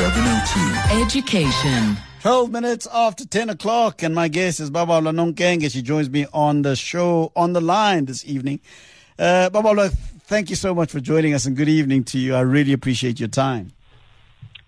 [0.00, 1.02] 702.
[1.02, 1.94] Education.
[2.22, 5.70] 12 minutes after 10 o'clock, and my guest is Babalwa Nonkenge.
[5.70, 8.60] She joins me on the show, on the line this evening.
[9.18, 9.92] Uh, Babalwa,
[10.22, 12.34] thank you so much for joining us, and good evening to you.
[12.34, 13.72] I really appreciate your time.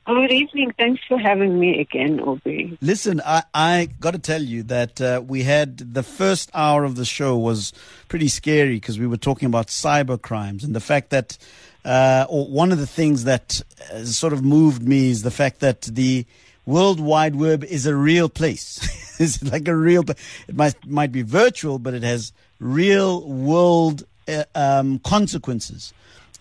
[0.05, 0.75] Good evening.
[0.77, 2.77] Thanks for having me again, Obi.
[2.83, 6.97] Listen, I, I got to tell you that uh, we had the first hour of
[6.97, 7.73] the show was
[8.09, 11.39] pretty scary because we were talking about cyber crimes and the fact that,
[11.85, 13.63] uh, or one of the things that
[13.93, 16.25] uh, sort of moved me is the fact that the
[16.65, 18.81] World Wide Web is a real place.
[19.21, 24.45] it's like a real, it might, might be virtual, but it has real world uh,
[24.55, 25.93] um, consequences.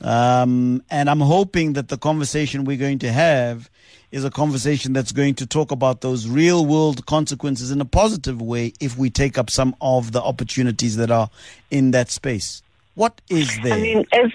[0.02, 3.70] Um, and I'm hoping that the conversation we're going to have
[4.12, 8.42] is a conversation that's going to talk about those real world consequences in a positive
[8.42, 11.30] way if we take up some of the opportunities that are
[11.70, 12.62] in that space.
[12.96, 13.74] What is there?
[13.74, 14.32] I mean, as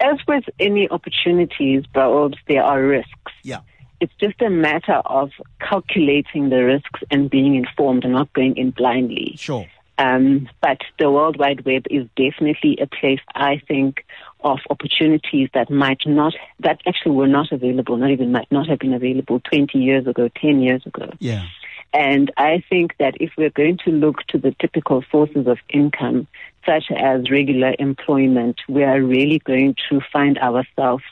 [0.00, 3.32] as with any opportunities, Baobs, there are risks.
[3.42, 3.60] yeah.
[4.00, 8.70] It's just a matter of calculating the risks and being informed and not going in
[8.70, 9.34] blindly.
[9.38, 9.66] Sure.
[9.96, 14.04] Um, but the World Wide Web is definitely a place, I think,
[14.40, 18.80] of opportunities that might not, that actually were not available, not even might not have
[18.80, 21.10] been available 20 years ago, 10 years ago.
[21.20, 21.46] Yeah.
[21.94, 26.26] And I think that if we're going to look to the typical sources of income,
[26.66, 31.04] such as regular employment, we are really going to find ourselves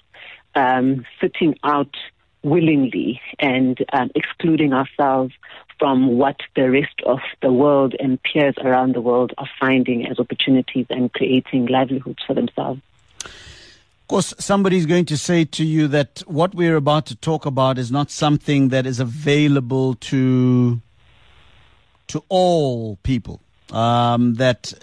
[0.57, 1.95] um, sitting out
[2.43, 5.33] willingly and um, excluding ourselves
[5.79, 10.19] from what the rest of the world and peers around the world are finding as
[10.19, 12.81] opportunities and creating livelihoods for themselves.
[14.03, 17.79] Of course, somebody's going to say to you that what we're about to talk about
[17.79, 20.81] is not something that is available to
[22.09, 23.41] to all people.
[23.71, 24.75] Um, that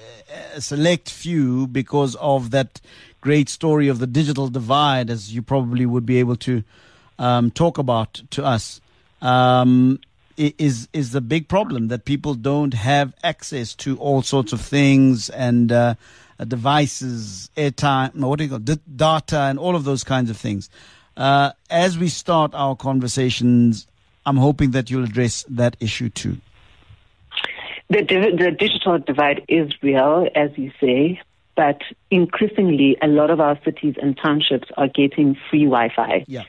[0.56, 2.82] a select few, because of that
[3.22, 6.64] great story of the digital divide, as you probably would be able to
[7.20, 8.82] um, talk about to us,
[9.22, 10.00] um,
[10.38, 15.30] is is the big problem that people don't have access to all sorts of things
[15.30, 15.94] and uh,
[16.40, 20.30] uh, devices, airtime, what do you call it, d- data, and all of those kinds
[20.30, 20.70] of things.
[21.18, 23.88] Uh, as we start our conversations,
[24.26, 26.38] I'm hoping that you'll address that issue too.
[27.90, 31.22] The, div- the digital divide is real, as you say,
[31.56, 36.24] but increasingly, a lot of our cities and townships are getting free Wi Fi.
[36.28, 36.44] Yeah.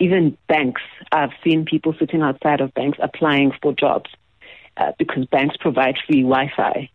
[0.00, 0.82] Even banks,
[1.12, 4.10] I've seen people sitting outside of banks applying for jobs
[4.76, 6.90] uh, because banks provide free Wi Fi.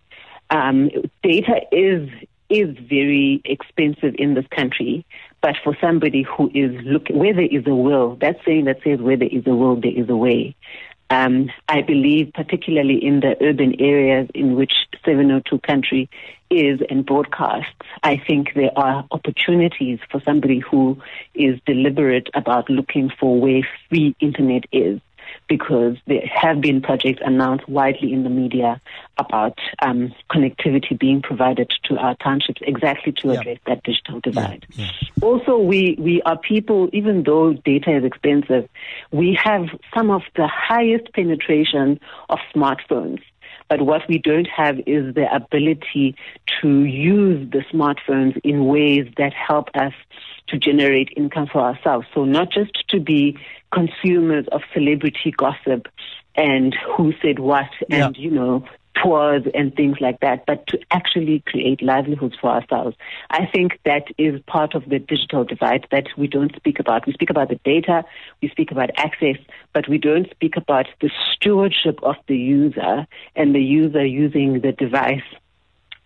[0.50, 0.90] Um,
[1.24, 2.10] data is
[2.52, 5.06] is very expensive in this country,
[5.42, 9.00] but for somebody who is looking, where there is a will, that saying that says
[9.00, 10.56] where there is a will, there is a way.
[11.10, 14.72] Um, I believe, particularly in the urban areas in which
[15.04, 16.10] 702 country
[16.50, 20.98] is and broadcasts, I think there are opportunities for somebody who
[21.36, 25.02] is deliberate about looking for where free internet is.
[25.52, 28.80] Because there have been projects announced widely in the media
[29.18, 33.40] about um, connectivity being provided to our townships exactly to Yeah.
[33.42, 34.66] address that digital divide.
[34.78, 34.90] yeah.
[35.22, 38.70] Also, we, we are people, even though data is expensive,
[39.12, 43.22] we have some of the highest penetration of smartphones.
[43.68, 46.16] But what we don't have is the ability
[46.62, 46.70] to
[47.12, 49.94] use the smartphones in ways that help us
[50.48, 52.08] to generate income for ourselves.
[52.14, 53.38] So not just to be
[53.74, 55.88] consumers of celebrity gossip
[56.36, 58.66] and who said what and, you know,
[59.02, 62.96] tours and things like that, but to actually create livelihoods for ourselves.
[63.30, 67.06] I think that is part of the digital divide that we don't speak about.
[67.08, 68.04] We speak about the data,
[68.42, 69.38] we speak about access,
[69.74, 74.72] but we don't speak about the stewardship of the user and the user using the
[74.72, 75.24] device,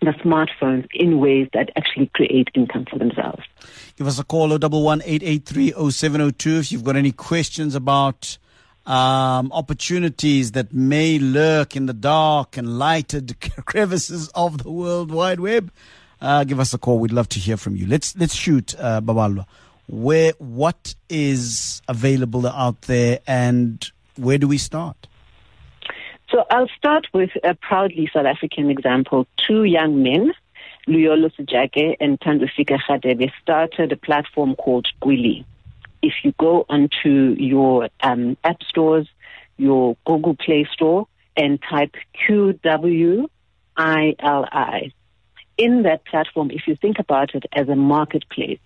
[0.06, 3.44] the smartphones, in ways that actually create income for themselves.
[3.98, 8.38] Give us a call, 011 883 0702 if you've got any questions about
[8.86, 15.40] um, opportunities that may lurk in the dark and lighted crevices of the World Wide
[15.40, 15.72] Web.
[16.22, 17.00] Uh, give us a call.
[17.00, 17.88] We'd love to hear from you.
[17.88, 19.46] Let's let's shoot, uh, Babalwa.
[19.88, 23.85] Where what is available out there, and
[24.16, 25.08] where do we start?
[26.30, 29.28] So I'll start with a proudly South African example.
[29.38, 30.34] Two young men,
[30.88, 35.46] Luyolo Sejake and Tandusika Khadebe, started a platform called Qwili.
[36.02, 39.08] If you go onto your um, app stores,
[39.58, 41.08] your Google Play Store,
[41.38, 41.96] and type
[42.28, 43.28] QWILI,
[45.58, 48.60] in that platform, if you think about it as a marketplace,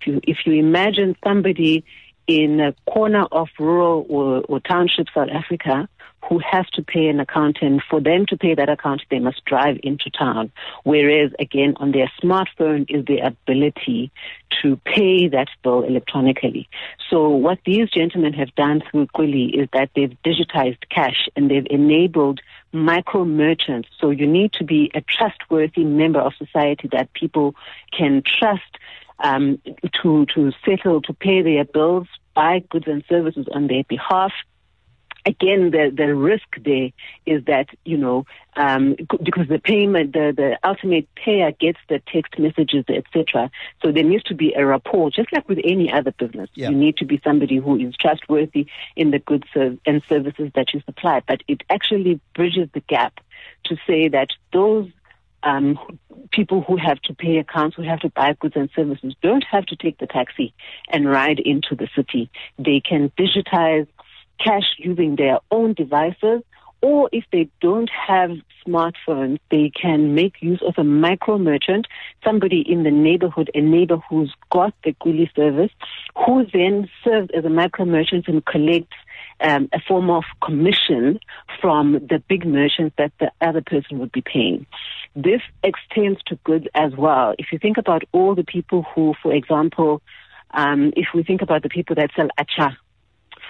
[0.00, 1.84] if you, if you imagine somebody
[2.26, 5.88] in a corner of rural or, or township South Africa
[6.28, 7.82] who has to pay an accountant.
[7.88, 10.52] for them to pay that account, they must drive into town.
[10.84, 14.10] Whereas, again, on their smartphone is the ability
[14.62, 16.68] to pay that bill electronically.
[17.08, 21.66] So, what these gentlemen have done through Qwili is that they've digitized cash and they've
[21.70, 22.40] enabled
[22.72, 23.88] micro merchants.
[23.98, 27.54] So, you need to be a trustworthy member of society that people
[27.96, 28.76] can trust
[29.20, 29.60] um,
[30.02, 34.32] to to settle to pay their bills, buy goods and services on their behalf.
[35.26, 36.90] Again, the the risk there
[37.26, 38.24] is that you know
[38.56, 43.50] um, because the payment, the the ultimate payer gets the text messages, etc.
[43.82, 46.50] So there needs to be a rapport, just like with any other business.
[46.54, 46.70] Yeah.
[46.70, 48.66] You need to be somebody who is trustworthy
[48.96, 51.22] in the goods and services that you supply.
[51.26, 53.20] But it actually bridges the gap
[53.64, 54.88] to say that those
[55.42, 55.78] um,
[56.32, 59.66] people who have to pay accounts, who have to buy goods and services, don't have
[59.66, 60.52] to take the taxi
[60.88, 62.30] and ride into the city.
[62.58, 63.86] They can digitize
[64.42, 66.42] cash using their own devices,
[66.80, 68.30] or if they don't have
[68.66, 71.86] smartphones, they can make use of a micro merchant,
[72.24, 75.72] somebody in the neighborhood, a neighbor who's got the Qwili service,
[76.24, 78.96] who then serves as a micro merchant and collects
[79.40, 81.18] um, a form of commission
[81.60, 84.66] from the big merchants that the other person would be paying.
[85.16, 87.34] This extends to goods as well.
[87.38, 90.02] If you think about all the people who, for example,
[90.52, 92.76] um, if we think about the people that sell acha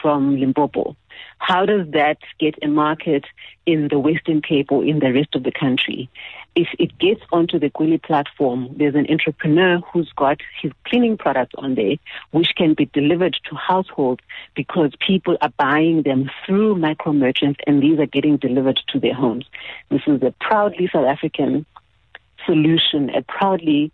[0.00, 0.96] from Limpopo,
[1.38, 3.24] how does that get a market
[3.66, 6.08] in the Western Cape or in the rest of the country?
[6.54, 11.54] If it gets onto the Qwili platform, there's an entrepreneur who's got his cleaning products
[11.56, 11.96] on there,
[12.32, 14.22] which can be delivered to households
[14.54, 19.14] because people are buying them through micro merchants and these are getting delivered to their
[19.14, 19.46] homes.
[19.90, 21.64] This is a proudly South African
[22.44, 23.92] solution, a proudly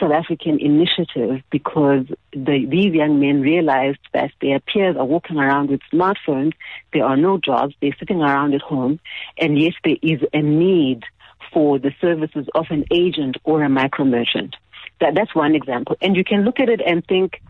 [0.00, 5.70] South African initiative because the, these young men realized that their peers are walking around
[5.70, 6.52] with smartphones.
[6.92, 7.74] There are no jobs.
[7.80, 8.98] They're sitting around at home.
[9.38, 11.04] And yes, there is a need
[11.52, 14.56] for the services of an agent or a micro merchant.
[15.00, 15.96] That, that's one example.
[16.00, 17.42] And you can look at it and think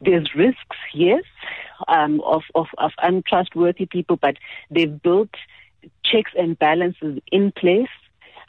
[0.00, 1.22] there's risks, yes,
[1.88, 4.36] um, of, of, of untrustworthy people, but
[4.70, 5.30] they've built
[6.04, 7.88] checks and balances in place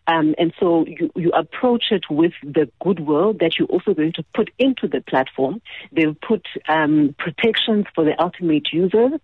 [0.07, 4.23] um, and so you, you approach it with the goodwill that you're also going to
[4.33, 5.61] put into the platform.
[5.91, 9.19] They've put um, protections for the ultimate users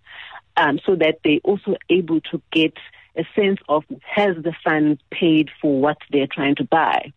[0.56, 2.74] um, so that they're also able to get
[3.16, 7.12] a sense of has the fund paid for what they're trying to buy.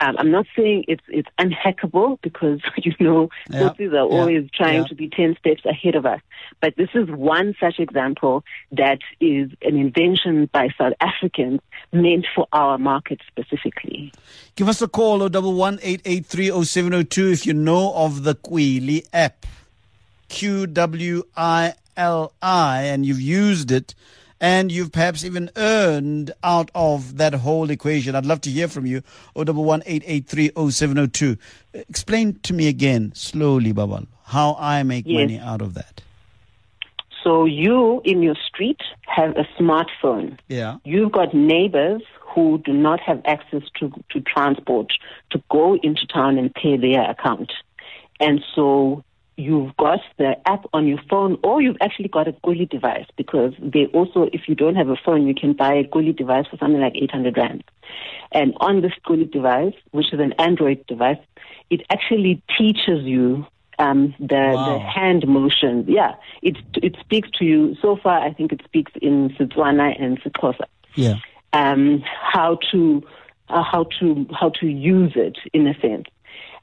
[0.00, 3.78] Um, I'm not saying it's it's unhackable because you know yep.
[3.80, 4.88] are always trying yep.
[4.88, 6.20] to be ten steps ahead of us.
[6.60, 11.60] But this is one such example that is an invention by South Africans
[11.92, 14.12] meant for our market specifically.
[14.54, 17.44] Give us a call, O double one eight eight three O seven O two, if
[17.44, 19.46] you know of the Qwili app,
[20.28, 23.94] Q W I L I, and you've used it
[24.40, 28.14] and you've perhaps even earned out of that whole equation.
[28.14, 29.02] I'd love to hear from you.
[29.34, 31.36] O double one eight eight three O seven O two.
[31.74, 35.20] Explain to me again slowly, Babal, how I make yes.
[35.20, 36.02] money out of that.
[37.24, 40.38] So you in your street have a smartphone.
[40.48, 40.78] Yeah.
[40.84, 44.92] You've got neighbors who do not have access to, to transport
[45.30, 47.52] to go into town and pay their account.
[48.20, 49.02] And so
[49.38, 53.54] you've got the app on your phone or you've actually got a Qwili device because
[53.60, 56.56] they also, if you don't have a phone, you can buy a Qwili device for
[56.58, 57.62] something like 800 Rand.
[58.32, 61.20] And on this Qwili device, which is an Android device,
[61.70, 63.46] it actually teaches you
[63.78, 64.72] um, the, wow.
[64.72, 65.84] the hand motion.
[65.86, 67.76] Yeah, it, it speaks to you.
[67.80, 70.64] So far, I think it speaks in Setswana and Sixhosa.
[70.96, 71.14] Yeah.
[71.52, 73.04] Um, how to,
[73.48, 76.06] uh, how to, how to use it in a sense.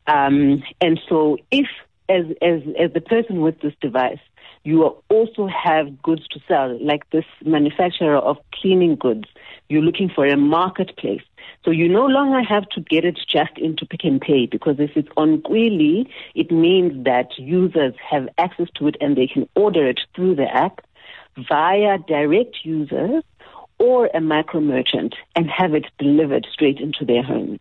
[0.07, 1.67] Um, and so if
[2.09, 4.19] as, as, as the person with this device,
[4.63, 9.25] you also have goods to sell, like this manufacturer of cleaning goods.
[9.69, 11.21] You're looking for a marketplace.
[11.63, 14.91] So you no longer have to get it just into Pick n Pay because if
[14.95, 19.87] it's on Qwili, it means that users have access to it and they can order
[19.87, 20.81] it through the app
[21.37, 23.23] via direct users
[23.77, 27.59] or a micro merchant and have it delivered straight into their homes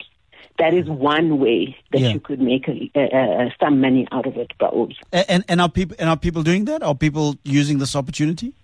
[0.58, 2.10] that is one way that yeah.
[2.10, 4.94] you could make a, a, a, some money out of it, Baob.
[5.12, 6.82] And, and are people and are people doing that?
[6.82, 8.54] Are people using this opportunity?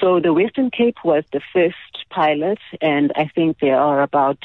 [0.00, 1.76] So the Western Cape was the first
[2.10, 4.38] pilot, and I think there are about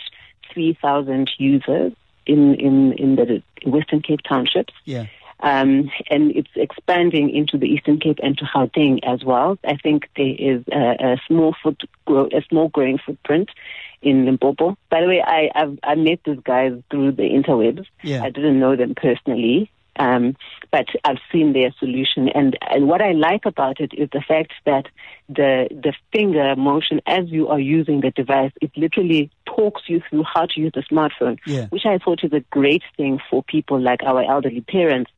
[0.53, 1.93] three thousand users
[2.25, 4.73] in, in, in the Western Cape townships.
[4.85, 5.05] Yeah.
[5.41, 9.57] Um, and it's expanding into the Eastern Cape and to Gauteng as well.
[9.65, 13.49] I think there is a, a small foot, a small growing footprint
[14.01, 14.77] in Limpopo.
[14.89, 17.85] By the way, I I've, I met these guys through the interwebs.
[18.03, 18.23] Yeah.
[18.23, 19.71] I didn't know them personally.
[19.97, 20.35] Um,
[20.71, 24.51] but I've seen their solution, and and what I like about it is the fact
[24.65, 24.87] that
[25.29, 30.23] the the finger motion as you are using the device, it literally talks you through
[30.23, 31.67] how to use the smartphone, Yeah.
[31.67, 35.11] which I thought is a great thing for people like our elderly parents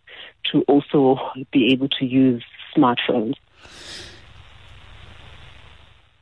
[0.52, 1.20] to also
[1.52, 2.44] be able to use
[2.76, 3.34] smartphones.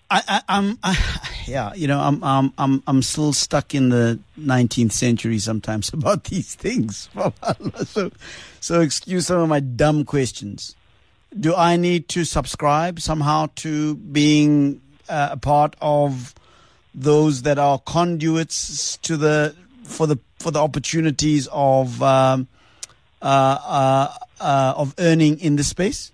[0.10, 0.42] I,
[0.84, 5.90] I, yeah, you know, I'm, I'm, I'm, I'm still stuck in the 19th century sometimes
[5.94, 7.10] about these things.
[7.86, 8.12] so,
[8.60, 10.76] so excuse some of my dumb questions.
[11.38, 16.34] Do I need to subscribe somehow to being uh, a part of
[16.94, 22.48] those that are conduits to the for the for the opportunities of um,
[23.22, 26.12] uh, uh, uh, of earning in this space?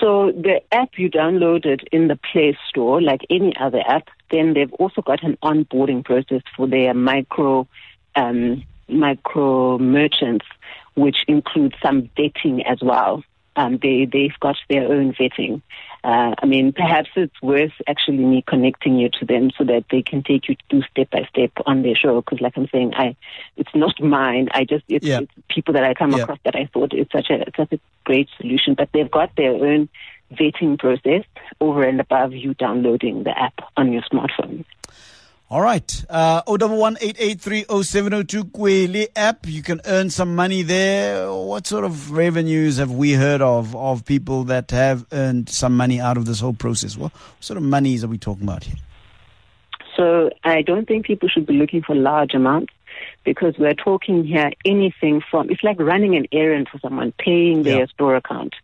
[0.00, 4.72] So the app you downloaded in the Play Store, like any other app, then they've
[4.74, 7.68] also got an onboarding process for their micro
[8.16, 10.46] um, micro merchants,
[10.94, 13.22] which includes some vetting as well.
[13.56, 15.60] Um, they they've got their own vetting.
[16.02, 20.02] Uh, I mean, perhaps it's worth actually me connecting you to them so that they
[20.02, 22.20] can take you through step by step on their show.
[22.22, 23.16] Because, like I'm saying, I
[23.56, 24.48] it's not mine.
[24.52, 25.20] I just it's, Yeah.
[25.20, 26.22] it's people that I come Yeah.
[26.22, 28.74] across that I thought it's such a it's such a great solution.
[28.74, 29.88] But they've got their own
[30.32, 31.24] vetting process
[31.60, 34.64] over and above you downloading the app on your smartphone.
[35.50, 36.04] All right.
[36.08, 39.46] Uh, 011-883-0702 Qwili app.
[39.48, 41.32] You can earn some money there.
[41.32, 46.00] What sort of revenues have we heard of, of people that have earned some money
[46.00, 46.96] out of this whole process?
[46.96, 48.76] What sort of monies are we talking about here?
[49.96, 52.72] So I don't think people should be looking for large amounts
[53.24, 57.80] because we're talking here anything from it's like running an errand for someone, paying their
[57.80, 57.86] Yeah.
[57.86, 58.54] store account.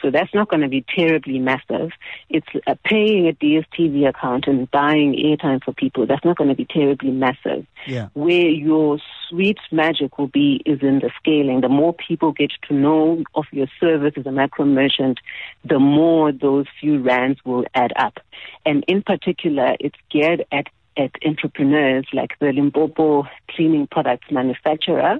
[0.00, 1.90] So that's not going to be terribly massive.
[2.28, 6.06] It's uh, paying a DSTV account and buying airtime for people.
[6.06, 7.66] That's not going to be terribly massive.
[7.86, 8.08] Yeah.
[8.14, 11.60] Where your sweet magic will be is in the scaling.
[11.60, 15.18] The more people get to know of your service as a macro merchant,
[15.64, 18.18] the more those few rands will add up.
[18.64, 25.18] And in particular, it's geared at, at entrepreneurs like the Limpopo cleaning products manufacturer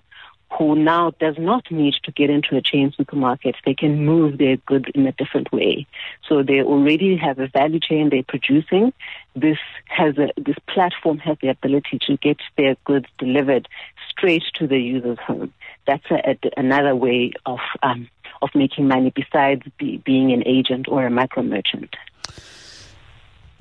[0.57, 3.55] who now does not need to get into a chain supermarket.
[3.65, 5.87] They can move their goods in a different way.
[6.29, 8.93] So they already have a value chain they're producing.
[9.37, 13.69] This has a, this platform has the ability to get their goods delivered
[14.11, 15.53] straight to the user's home.
[15.87, 18.09] That's a, a, another way of um,
[18.41, 21.95] of making money besides be, being an agent or a micro merchant.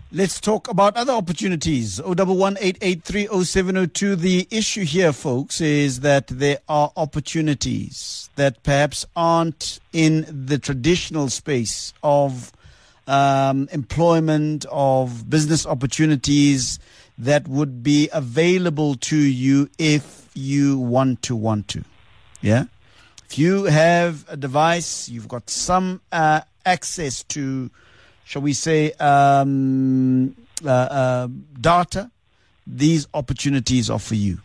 [0.09, 1.99] Let's talk about other opportunities.
[1.99, 4.17] 011-883-0702.
[4.17, 11.27] The issue here, folks, is that there are opportunities that perhaps aren't in the traditional
[11.27, 12.53] space of
[13.05, 16.79] um, employment, of business opportunities
[17.17, 21.83] that would be available to you if you want to want to.
[22.39, 22.67] Yeah?
[23.29, 27.69] If you have a device, you've got some uh, access to
[28.27, 31.27] shall we say, um, uh, uh,
[31.61, 32.11] data,
[32.67, 34.39] these opportunities are for you.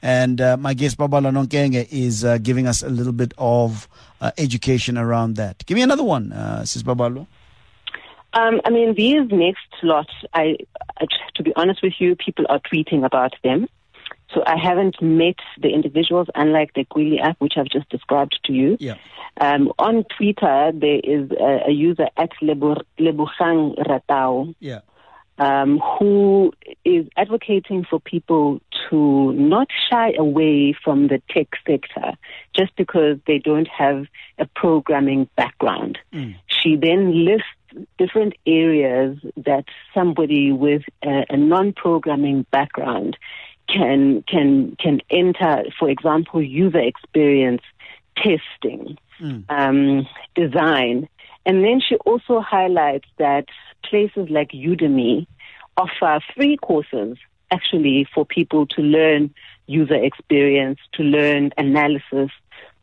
[0.00, 3.88] And uh, my guest, Babalwa Nonkenge, is uh, giving us a little bit of
[4.22, 5.66] uh, education around that.
[5.66, 7.26] Give me another one, uh, Sis Babalo.
[8.32, 10.56] Um, I mean, these next lot, I,
[10.98, 13.68] I, to be honest with you, people are tweeting about them.
[14.34, 18.52] So I haven't met the individuals, unlike the Qwili app, which I've just described to
[18.52, 18.76] you.
[18.80, 18.96] Yeah.
[19.40, 24.80] Um, on Twitter, there is a, a user at Lebu- Lebuchang Ratao Yeah.
[25.38, 26.52] um, who
[26.84, 28.60] is advocating for people
[28.90, 32.12] to not shy away from the tech sector
[32.54, 34.06] just because they don't have
[34.38, 35.98] a programming background.
[36.12, 36.36] Mm.
[36.46, 37.46] She then lists
[37.98, 43.16] different areas that somebody with a, a non-programming background
[43.68, 45.64] can can can enter.
[45.78, 47.62] For example, user experience
[48.16, 49.44] testing, Mm.
[49.48, 51.08] um, design,
[51.46, 53.46] and then she also highlights that
[53.84, 55.26] places like Udemy
[55.76, 57.16] offer free courses
[57.50, 59.32] actually for people to learn
[59.66, 62.30] user experience, to learn analysis,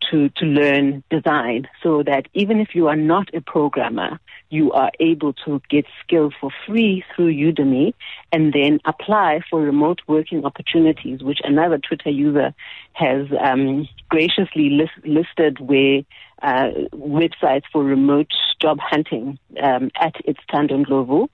[0.10, 4.20] to, to learn design, so that even if you are not a programmer,
[4.51, 7.93] you are able to get skills for free through Udemy
[8.31, 12.53] and then apply for remote working opportunities, which another Twitter user
[12.93, 16.01] has um, graciously list, listed where
[16.41, 18.31] uh, websites for remote
[18.62, 21.29] job hunting um, at its Tandon Glovo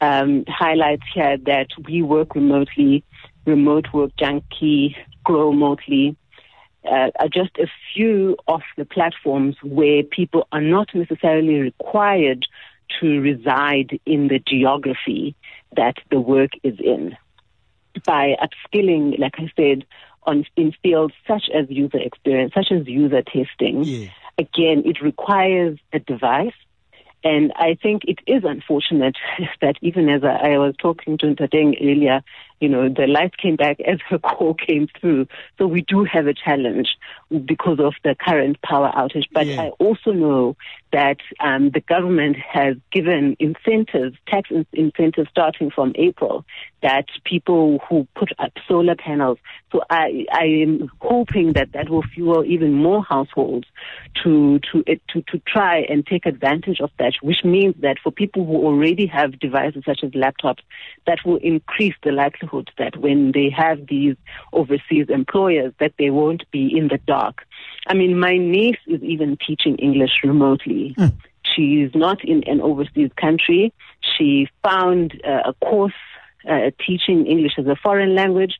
[0.00, 3.04] um, highlights here that we work remotely,
[3.46, 6.16] remote work junkie, grow remotely,
[6.84, 12.46] uh, are just a few of the platforms where people are not necessarily required
[13.00, 15.34] to reside in the geography
[15.76, 17.16] that the work is in.
[18.04, 19.84] By upskilling, like I said,
[20.24, 23.84] on in fields such as user experience, such as user testing.
[23.84, 24.08] Yeah.
[24.38, 26.54] Again, it requires a device.
[27.22, 29.16] And I think it is unfortunate
[29.62, 32.22] that even as I, I was talking to Ntateng earlier,
[32.64, 35.26] you know, the light came back as her call came through.
[35.58, 36.96] So we do have a challenge
[37.40, 39.26] because of the current power outage.
[39.32, 39.62] But Yeah.
[39.62, 40.56] I also know
[40.92, 46.44] that um, the government has given incentives, tax in- incentives starting from April,
[46.82, 49.38] that people who put up solar panels.
[49.72, 53.66] So I, I am hoping that that will fuel even more households
[54.22, 57.14] to to it- to to try and take advantage of that.
[57.22, 60.62] Which means that for people who already have devices such as laptops,
[61.06, 64.16] that will increase the likelihood that when they have these
[64.52, 67.23] overseas employers, that they won't be in the dark.
[67.86, 70.94] I mean, my niece is even teaching English remotely.
[71.54, 73.72] She's not in an overseas country.
[74.16, 75.92] She found uh, a course
[76.48, 78.54] uh, teaching English as a foreign language.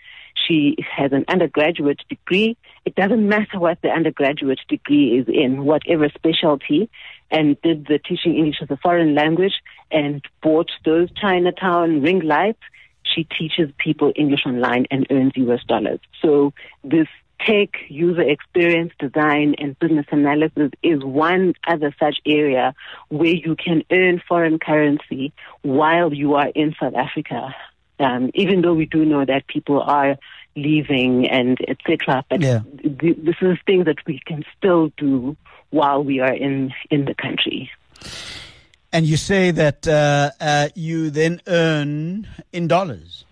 [0.47, 2.57] She has an undergraduate degree.
[2.85, 6.91] It doesn't matter what the undergraduate degree is in, whatever specialty,
[7.31, 9.55] and did the teaching English as a foreign language
[9.91, 12.61] and bought those Chinatown ring lights.
[13.03, 16.01] She teaches people English online and earns US dollars.
[16.21, 16.53] So
[16.83, 17.09] this
[17.41, 22.75] tech, user experience design, and business analysis is one other such area
[23.09, 27.55] where you can earn foreign currency while you are in South Africa.
[28.01, 30.17] Um, even though we do know that people are
[30.57, 32.61] leaving and etc., but Yeah.
[33.01, 35.37] th- this is things that we can still do
[35.71, 37.71] while we are in in the country.
[38.93, 43.25] And you say that uh, uh, you then earn in dollars.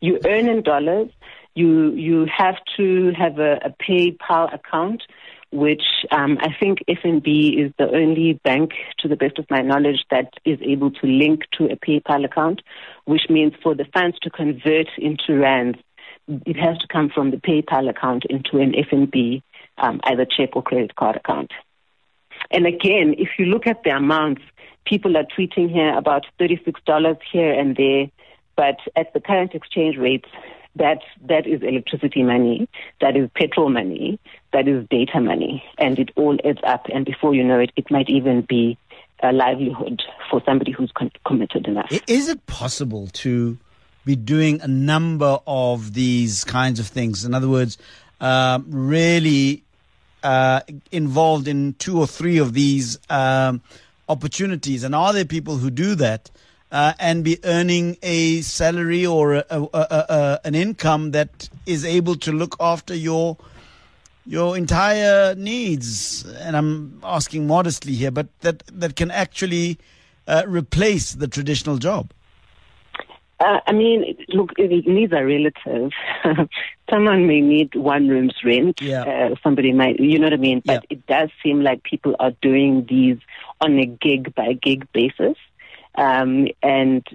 [0.00, 1.08] You earn in dollars.
[1.56, 5.02] You you have to have a, a PayPal account,
[5.50, 5.82] which
[6.12, 10.34] um, I think FNB is the only bank, to the best of my knowledge, that
[10.44, 12.60] is able to link to a PayPal account,
[13.06, 15.78] which means for the funds to convert into rands,
[16.28, 19.42] it has to come from the PayPal account into an FNB,
[19.78, 21.52] um, either check or credit card account.
[22.50, 24.42] And again, if you look at the amounts,
[24.84, 28.10] people are tweeting here about $36 here and there,
[28.56, 30.28] but at the current exchange rates,
[30.76, 32.68] that that is electricity money,
[33.00, 34.18] that is petrol money,
[34.52, 36.86] that is data money, and it all adds up.
[36.92, 38.78] And before you know it, it might even be
[39.22, 41.90] a livelihood for somebody who's con- committed enough.
[42.06, 43.56] Is it possible to
[44.04, 47.24] be doing a number of these kinds of things?
[47.24, 47.78] In other words,
[48.20, 49.62] um, really
[50.22, 50.60] uh,
[50.92, 53.62] involved in two or three of these um,
[54.08, 54.84] opportunities?
[54.84, 56.30] And are there people who do that
[56.72, 62.16] uh, and be earning a salary or a, a, a, an income that is able
[62.16, 63.36] to look after your
[64.24, 66.24] your entire needs?
[66.40, 69.78] And I'm asking modestly here, but that that can actually
[70.26, 72.10] uh, replace the traditional job.
[73.38, 75.90] Uh, I mean, look, needs are relative.
[76.90, 78.80] Someone may need one room's rent.
[78.80, 79.02] Yeah.
[79.02, 80.62] Uh, somebody might, you know what I mean?
[80.64, 80.96] But Yeah.
[80.96, 83.18] it does seem like people are doing these
[83.60, 85.36] on a gig by gig basis,
[85.96, 87.06] um, and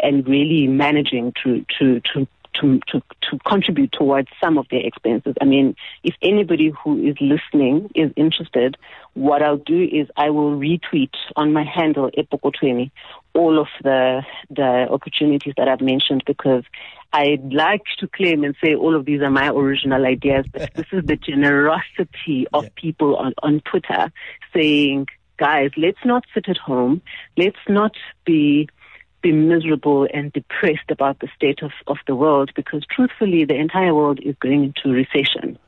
[0.00, 2.26] and really managing to to to.
[2.62, 5.36] To, to, to contribute towards some of their expenses.
[5.40, 8.76] I mean, if anybody who is listening is interested,
[9.14, 12.90] what I'll do is I will retweet on my handle, Epokotweni,
[13.32, 16.64] all of the the opportunities that I've mentioned because
[17.12, 20.86] I'd like to claim and say all of these are my original ideas, but this
[20.90, 22.70] is the generosity of Yeah.
[22.74, 24.10] people on, on Twitter
[24.52, 25.06] saying,
[25.38, 27.00] guys, let's not sit at home.
[27.36, 27.92] Let's not
[28.24, 28.68] be
[29.20, 33.92] be miserable and depressed about the state of, of the world because truthfully the entire
[33.92, 35.58] world is going into recession.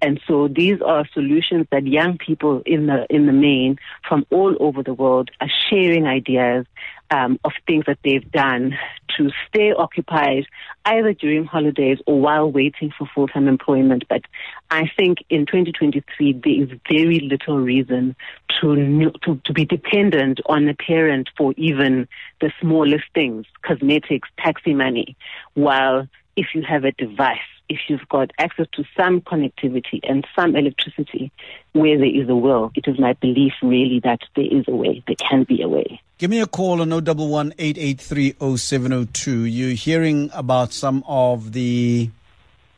[0.00, 4.56] And so these are solutions that young people in the in the main from all
[4.60, 6.66] over the world are sharing ideas
[7.10, 8.78] um, of things that they've done
[9.16, 10.46] to stay occupied
[10.84, 14.04] either during holidays or while waiting for full time employment.
[14.08, 14.22] But
[14.70, 18.16] I think in 2023 there is very little reason
[18.60, 22.08] to, to to be dependent on a parent for even
[22.40, 25.16] the smallest things, cosmetics, taxi money,
[25.54, 30.56] while if you have a device, if you've got access to some connectivity and some
[30.56, 31.30] electricity,
[31.72, 35.02] where there is a will, it is my belief really that there is a way,
[35.06, 36.00] there can be a way.
[36.20, 39.44] Give me a call on 011 883 0702.
[39.44, 42.10] You're hearing about some of the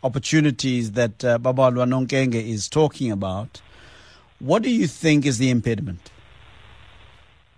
[0.05, 3.61] opportunities that uh, Baba Nonkenge is talking about.
[4.38, 6.12] What do you think is the impediment?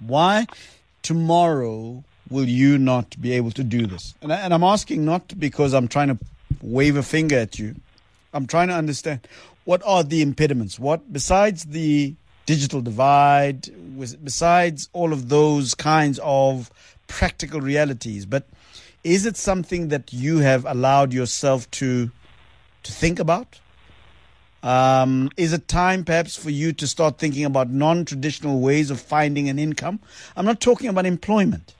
[0.00, 0.46] Why
[1.02, 4.14] tomorrow will you not be able to do this?
[4.22, 6.18] And, I, and I'm asking not because I'm trying to
[6.62, 7.74] wave a finger at you.
[8.32, 9.28] I'm trying to understand
[9.64, 10.78] what are the impediments?
[10.78, 12.14] What, besides the
[12.46, 13.68] digital divide,
[14.22, 16.70] besides all of those kinds of
[17.06, 18.48] practical realities, but
[19.02, 22.10] is it something that you have allowed yourself to
[22.82, 23.60] to think about?
[24.62, 29.00] Um, is it time perhaps for you to start thinking about non traditional ways of
[29.00, 30.00] finding an income?
[30.36, 31.74] I'm not talking about employment.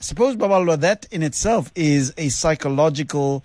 [0.00, 3.44] I suppose, Babalwa, that in itself is a psychological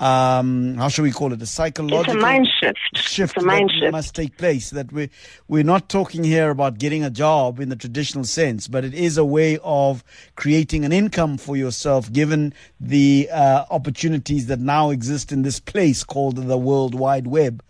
[0.00, 1.42] um, how should we call it?
[1.42, 2.78] A psychological it's a mind shift.
[2.94, 3.92] Shift it's a mind that shift.
[3.92, 4.70] must take place.
[4.70, 5.10] That we
[5.46, 9.18] we're not talking here about getting a job in the traditional sense, but it is
[9.18, 10.02] a way of
[10.36, 16.02] creating an income for yourself, given the uh, opportunities that now exist in this place
[16.02, 17.62] called the World Wide Web.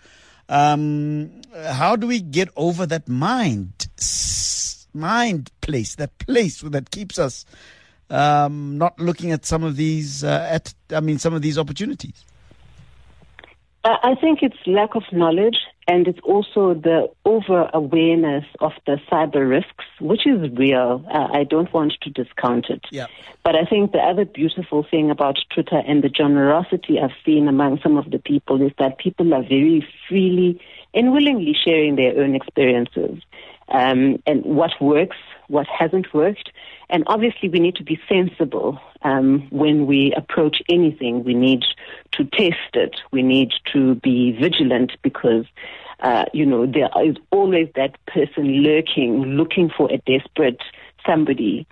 [0.48, 3.88] Um, how do we get over that mind,
[4.94, 7.44] mind place, that place that keeps us
[8.10, 12.24] um, not looking at some of these uh, at I mean some of these opportunities?
[13.82, 15.56] I think it's lack of knowledge
[15.88, 21.04] and it's also the over awareness of the cyber risks, which is real.
[21.12, 22.84] Uh, I don't want to discount it.
[22.90, 23.06] Yeah.
[23.42, 27.80] But I think the other beautiful thing about Twitter and the generosity I've seen among
[27.82, 30.60] some of the people is that people are very freely
[30.92, 33.22] and willingly sharing their own experiences
[33.70, 35.16] um, and what works,
[35.48, 36.50] what hasn't worked.
[36.88, 41.24] And obviously, we need to be sensible um, when we approach anything.
[41.24, 41.62] We need
[42.12, 42.96] to test it.
[43.12, 45.46] We need to be vigilant because,
[46.00, 50.60] uh, you know, there is always that person lurking, looking for a desperate
[51.06, 51.66] somebody.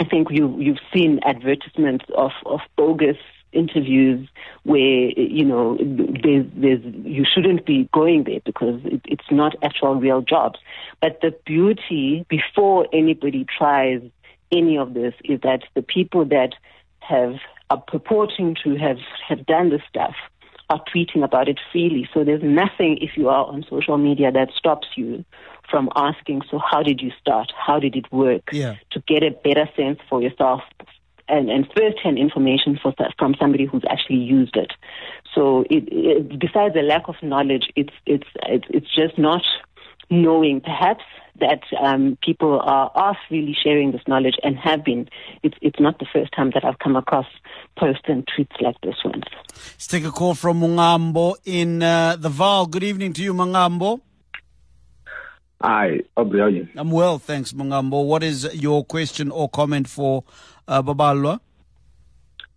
[0.00, 3.16] I think you, you've seen advertisements of, of bogus
[3.54, 4.28] interviews
[4.64, 9.94] where you know there's, there's you shouldn't be going there because it, it's not actual
[9.96, 10.58] real jobs.
[11.00, 14.02] But the beauty before anybody tries
[14.52, 16.54] any of this is that the people that
[17.00, 17.34] have
[17.70, 20.14] are purporting to have have done this stuff
[20.70, 22.08] are tweeting about it freely.
[22.14, 25.24] So there's nothing if you are on social media that stops you
[25.70, 27.52] from asking, so how did you start?
[27.56, 28.50] How did it work?
[28.52, 28.76] Yeah.
[28.92, 30.62] To get a better sense for yourself
[31.28, 34.72] and, and first-hand information for, from somebody who's actually used it.
[35.34, 39.42] So it, it, besides the lack of knowledge, it's, it's, it's, just not
[40.10, 41.02] knowing perhaps
[41.40, 45.08] that um, people are, are really sharing this knowledge and have been.
[45.42, 47.26] It's, it's not the first time that I've come across
[47.76, 49.22] posts and tweets like this one.
[49.52, 52.70] Let's take a call from Mungambo in uh, the Vaal.
[52.70, 54.00] Good evening to you, Mungambo.
[55.60, 56.68] Hi, Aubrey, how are you?
[56.76, 58.04] I'm well, thanks, Mungambo.
[58.06, 60.24] What is your question or comment for
[60.68, 61.40] uh, Babalwa?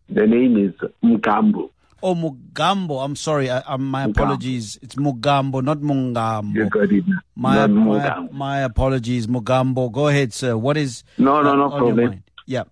[0.10, 1.70] The name is Mugambo.
[2.04, 3.04] Oh, Mugambo.
[3.04, 3.50] I'm sorry.
[3.50, 4.10] I, I, my Mugambo.
[4.12, 4.80] apologies.
[4.82, 6.54] It's Mugambo, not Mungambo.
[6.54, 7.04] You got it.
[7.36, 8.32] My, Not my, Mugambo.
[8.34, 9.92] my apologies, Mugambo.
[9.92, 10.58] Go ahead, sir.
[10.58, 12.24] What is No, no, uh, no problem.
[12.46, 12.64] Yeah.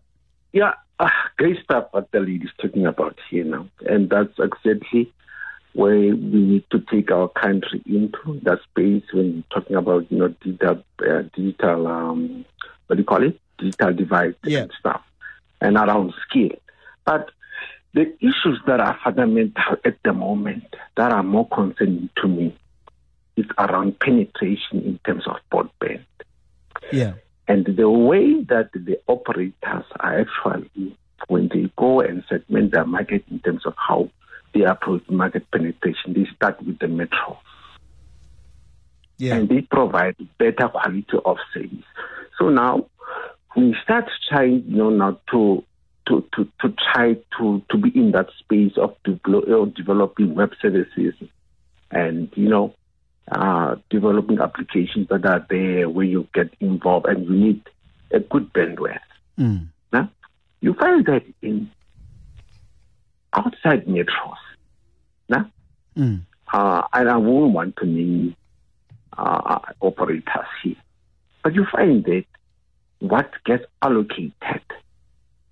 [0.54, 3.68] Yeah, uh, great stuff what the lead is talking about here now.
[3.88, 5.12] And that's exactly
[5.76, 10.30] where we need to take our country into that space when talking about, you know,
[10.42, 12.46] digital, uh, digital um,
[12.88, 13.40] what do you call it?
[13.58, 14.62] Digital divide Yeah.
[14.62, 15.02] and stuff,
[15.60, 16.52] and around skill.
[17.06, 17.30] But
[17.94, 20.64] the issues that are fundamental at the moment
[20.96, 22.56] that are more concerning to me
[23.36, 26.06] is around penetration in terms of broadband.
[26.92, 27.14] Yeah.
[27.50, 33.26] And the way that the operators are actually, when they go and segment their market
[33.30, 34.10] in terms of how
[34.56, 37.38] they approach market penetration, they start with the metro
[39.18, 39.36] Yeah.
[39.36, 41.86] and they provide better quality of service.
[42.40, 42.88] So now
[43.56, 45.64] we start trying, you know, now to
[46.08, 51.16] to, to, to try to, to be in that space of uh, developing web services
[51.90, 52.76] and, you know,
[53.32, 57.62] uh, developing applications that are there where you get involved and you need
[58.12, 59.00] a good bandwidth.
[59.40, 59.70] Mm.
[59.92, 60.12] Now,
[60.62, 61.72] you find that in
[63.36, 64.38] outside metros.
[65.30, 65.50] Now,
[65.98, 66.22] Mm.
[66.54, 68.36] uh, and I won't want to name
[69.18, 70.76] uh, operators here,
[71.44, 72.26] but you find that
[73.00, 74.62] what gets allocated,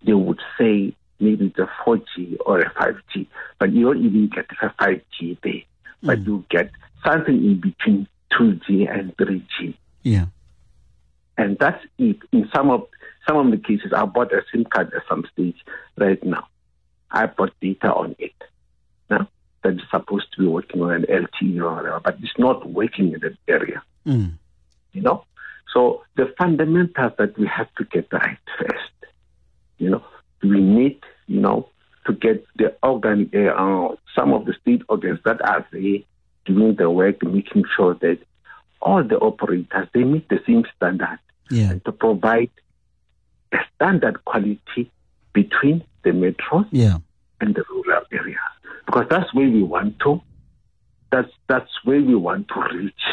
[0.05, 3.27] they would say maybe it's a 4G or a 5G,
[3.59, 5.61] but you don't even get a 5G there,
[6.01, 6.25] but Mm.
[6.27, 6.71] you get
[7.05, 9.75] something in between 2G and 3G.
[10.03, 10.25] Yeah.
[11.37, 12.17] And that's it.
[12.31, 12.87] In some of
[13.27, 15.55] some of the cases, I bought a SIM card at some stage
[15.97, 16.45] right now.
[17.13, 18.33] I bought data on it.
[19.09, 19.27] Now
[19.63, 23.13] that is supposed to be working on an LTE or whatever, but it's not working
[23.13, 23.81] in that area.
[24.05, 24.33] Mm.
[24.91, 25.23] You know,
[25.73, 29.13] so the fundamentals that we have to get right first.
[29.77, 30.03] You know,
[30.41, 31.69] we need you know
[32.05, 35.99] to get the organ, uh, some of the state organs that are there
[36.45, 38.19] doing the work, making sure that
[38.81, 41.71] all the operators they meet the same standard Yeah.
[41.71, 42.51] and to provide
[43.53, 44.91] a standard quality
[45.31, 46.97] between the metros Yeah.
[47.41, 48.39] and the rural areas.
[48.85, 50.21] Because that's where we want to
[51.13, 53.03] that's that's where we want to reach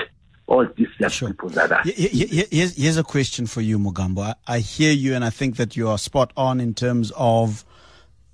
[0.47, 1.29] all these young Sure.
[1.29, 4.23] people that are Here's, here's a question for you, Mugambo.
[4.23, 7.65] I, I hear you, and I think that you are spot on in terms of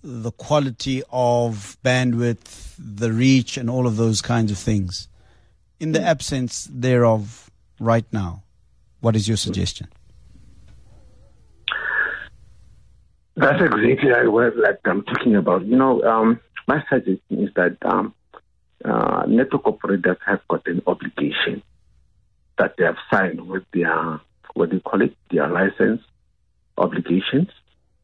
[0.03, 5.09] the quality of bandwidth, the reach, and all of those kinds of things.
[5.81, 6.05] In the mm.
[6.05, 8.45] absence thereof, right now,
[9.01, 9.41] what is your mm.
[9.41, 9.89] suggestion?
[13.37, 15.67] That's exactly what like I'm talking about.
[15.67, 18.15] You know, um, my suggestion is that um,
[18.85, 21.63] uh, network operators have got an obligation
[22.59, 24.21] that they have signed with their
[24.55, 26.01] what do you call it, their license
[26.79, 27.49] obligations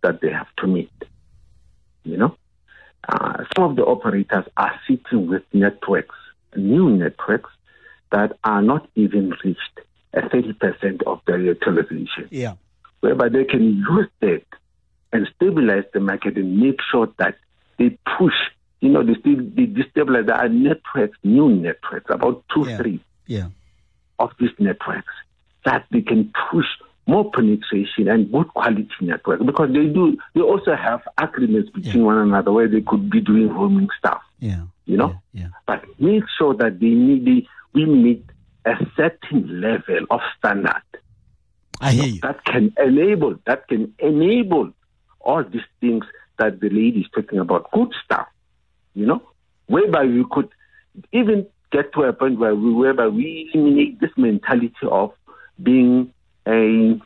[0.02, 0.92] that they have to meet.
[2.04, 2.36] You know,
[3.08, 6.14] uh, some of the operators are sitting with networks,
[6.56, 7.50] new networks
[8.10, 9.80] that are not even reached
[10.12, 12.28] at 30% of their utilization.
[12.30, 12.54] Yeah.
[13.00, 14.44] Whereby they can use that
[15.12, 17.36] and stabilize the market and make sure that
[17.78, 18.34] they push,
[18.80, 22.76] you know, they, they destabilize our networks, new networks, about two, Yeah.
[22.78, 23.46] three Yeah.
[24.18, 25.12] of these networks,
[25.64, 26.66] that they can push
[27.06, 32.02] more penetration and good quality network because they do, they also have agreements between Yeah.
[32.04, 34.62] one another where they could be doing roaming stuff, Yeah.
[34.86, 35.20] you know?
[35.32, 35.48] Yeah.
[35.66, 38.24] But make sure that they need, we meet
[38.64, 40.82] a certain level of standard
[41.80, 42.20] I hear you.
[42.20, 44.72] that can enable that can enable
[45.24, 46.04] all these things
[46.38, 48.26] that the lady is talking about good stuff
[48.94, 49.22] you know
[49.66, 50.48] whereby we could
[51.12, 55.12] even get to a point where we whereby we eliminate this mentality of
[55.62, 56.12] being
[56.46, 57.00] a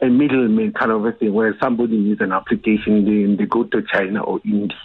[0.00, 3.82] a middleman kind of a thing where somebody needs an application they, they go to
[3.92, 4.76] China or India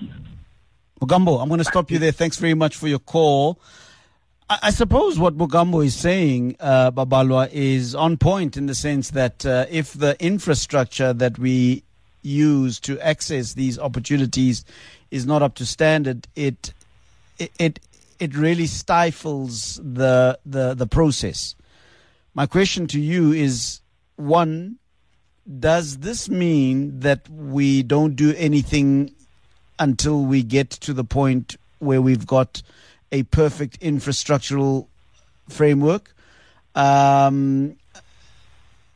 [0.99, 2.11] Mugambo, I'm going to stop you there.
[2.11, 3.59] Thanks very much for your call.
[4.49, 9.11] I, I suppose what Mugambo is saying, uh, Babalwa, is on point in the sense
[9.11, 11.83] that uh, if the infrastructure that we
[12.21, 14.65] use to access these opportunities
[15.11, 16.73] is not up to standard, it
[17.39, 17.79] it
[18.19, 21.55] it, really stifles the, the the process.
[22.33, 23.81] My question to you is
[24.15, 24.77] one
[25.59, 29.15] does this mean that we don't do anything
[29.79, 32.61] until we get to the point where we've got
[33.11, 34.87] a perfect infrastructural
[35.47, 36.13] framework?
[36.75, 37.77] Um,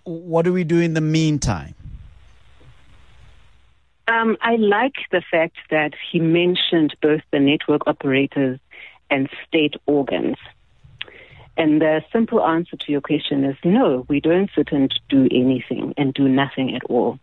[0.04, 1.76] what do we do in the meantime?
[4.12, 8.60] Um, I like the fact that he mentioned both the network operators
[9.10, 10.36] and state organs.
[11.56, 15.94] And the simple answer to your question is no, we don't sit and do anything
[15.96, 17.20] and do nothing at all.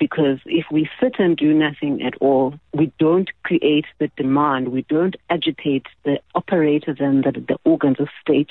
[0.00, 4.82] Because if we sit and do nothing at all, we don't create the demand, we
[4.88, 8.50] don't agitate the operators and the, the organs of state,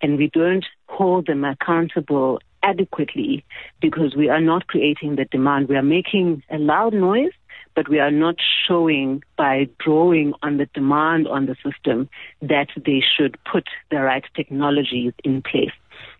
[0.00, 3.44] and we don't hold them accountable adequately
[3.80, 5.68] because we are not creating the demand.
[5.68, 7.32] We are making a loud noise,
[7.76, 12.08] but we are not showing by drawing on the demand on the system
[12.40, 15.72] that they should put the right technologies in place.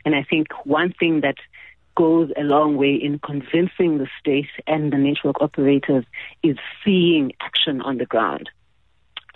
[0.04, 1.36] And I think one thing that
[1.96, 6.04] goes a long way in convincing the state and the network operators
[6.42, 8.50] is seeing action on the ground.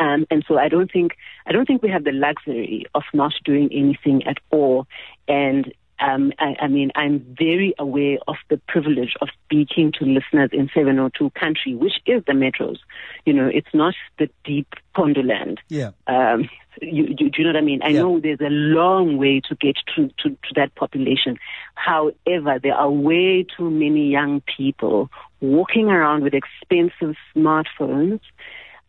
[0.00, 1.16] Um, and so I don't think
[1.46, 4.86] I don't think we have the luxury of not doing anything at all.
[5.26, 10.50] And um, I, I mean, I'm very aware of the privilege of speaking to listeners
[10.52, 12.78] in 702 country, which is the metros.
[13.26, 15.58] You know, it's not the deep Pondoland.
[15.68, 15.90] Yeah.
[16.06, 16.48] Um,
[16.80, 17.82] you, you, do you know what I mean?
[17.82, 18.00] I Yeah.
[18.02, 21.38] know there's a long way to get to, to, to that population.
[21.74, 28.20] However, there are way too many young people walking around with expensive smartphones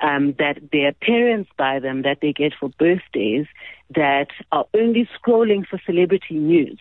[0.01, 3.47] um, that their parents buy them, that they get for birthdays,
[3.95, 6.77] that are only scrolling for celebrity news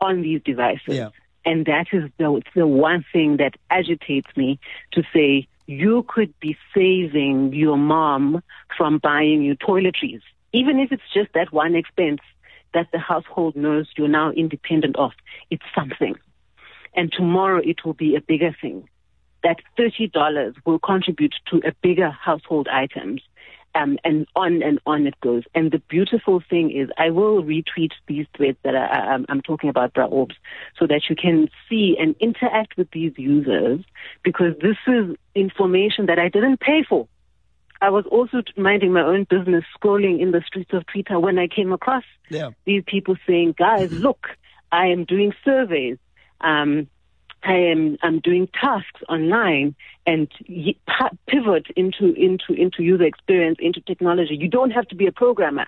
[0.00, 0.94] on these devices.
[0.94, 1.10] Yeah.
[1.44, 4.58] And that is the, the one thing that agitates me
[4.92, 8.42] to say, you could be saving your mom
[8.76, 12.20] from buying you toiletries, even if it's just that one expense
[12.74, 15.12] that the household knows you're now independent of.
[15.50, 16.14] It's something.
[16.94, 18.88] And tomorrow it will be a bigger thing.
[19.42, 23.22] That $30 will contribute to a bigger household items.
[23.78, 25.42] Um, and on and on it goes.
[25.54, 29.68] And the beautiful thing is, I will retweet these threads that I, I, I'm talking
[29.68, 30.36] about, Bra Orbs,
[30.78, 33.80] so that you can see and interact with these users
[34.22, 37.06] because this is information that I didn't pay for.
[37.80, 41.46] I was also minding my own business, scrolling in the streets of Twitter when I
[41.46, 42.50] came across Yeah.
[42.64, 44.28] these people saying, guys, look,
[44.72, 45.98] I am doing surveys.
[46.40, 46.88] Um,
[47.42, 49.74] I am I'm doing tasks online
[50.06, 50.28] and
[51.26, 54.36] pivot into into into user experience into technology.
[54.36, 55.66] You don't have to be a programmer.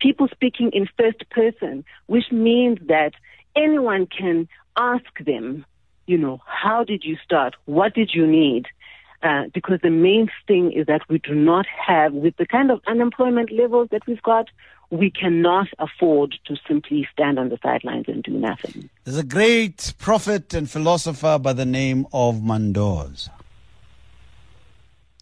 [0.00, 3.12] People speaking in first person, which means that
[3.56, 5.66] anyone can ask them,
[6.06, 7.56] you know, how did you start?
[7.66, 8.66] What did you need?
[9.20, 12.80] Uh, because the main thing is that we do not have, with the kind of
[12.86, 14.48] unemployment levels that we've got,
[14.90, 18.88] we cannot afford to simply stand on the sidelines and do nothing.
[19.04, 23.28] There's a great prophet and philosopher by the name of Mandoz.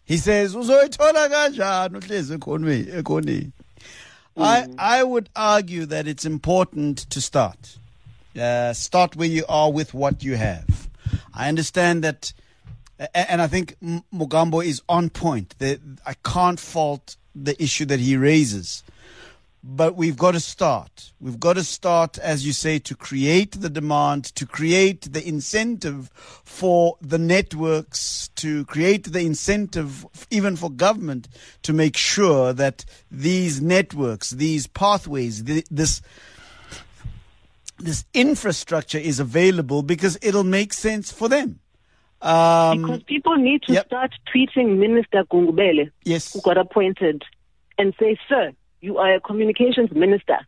[0.05, 3.51] He says, "Uzoyithola kanjani uhlezi ekhonweni ekhoneni?"
[4.37, 7.77] I I would argue that it's important to start.
[8.39, 10.87] Uh, start where you are with what you have.
[11.33, 12.33] I understand that,
[13.13, 13.75] and I think
[14.13, 15.55] Mugambo is on point.
[15.61, 18.83] I can't fault the issue that he raises
[19.63, 21.11] but we've got to start.
[21.19, 26.09] We've got to start, as you say, to create the demand, to create the incentive
[26.45, 31.27] for the networks, to create the incentive even for government
[31.63, 36.01] to make sure that these networks, these pathways, this
[37.79, 41.59] this infrastructure is available because it'll make sense for them.
[42.21, 43.85] Um, because people need to yep.
[43.87, 46.33] start tweeting Minister Gungubele, yes.
[46.33, 47.23] who got appointed,
[47.77, 50.39] and say, Sir, you are a communications minister,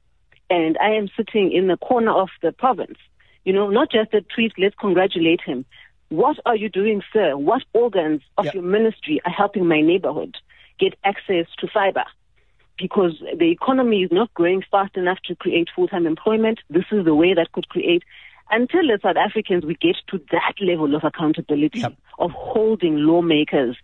[0.50, 2.98] and I am sitting in the corner of the province.
[3.46, 5.66] You know, not just a tweet, let's congratulate him.
[6.10, 7.38] What are you doing, sir?
[7.38, 8.54] What organs of Yep.
[8.56, 10.36] your ministry are helping my neighborhood
[10.80, 12.04] get access to fiber?
[12.78, 16.60] Because the economy is not growing fast enough to create full time employment.
[16.70, 18.04] This is the way that could create.
[18.52, 21.94] Until as South Africans we get to that level of accountability, Yep.
[22.18, 23.78] of holding lawmakers,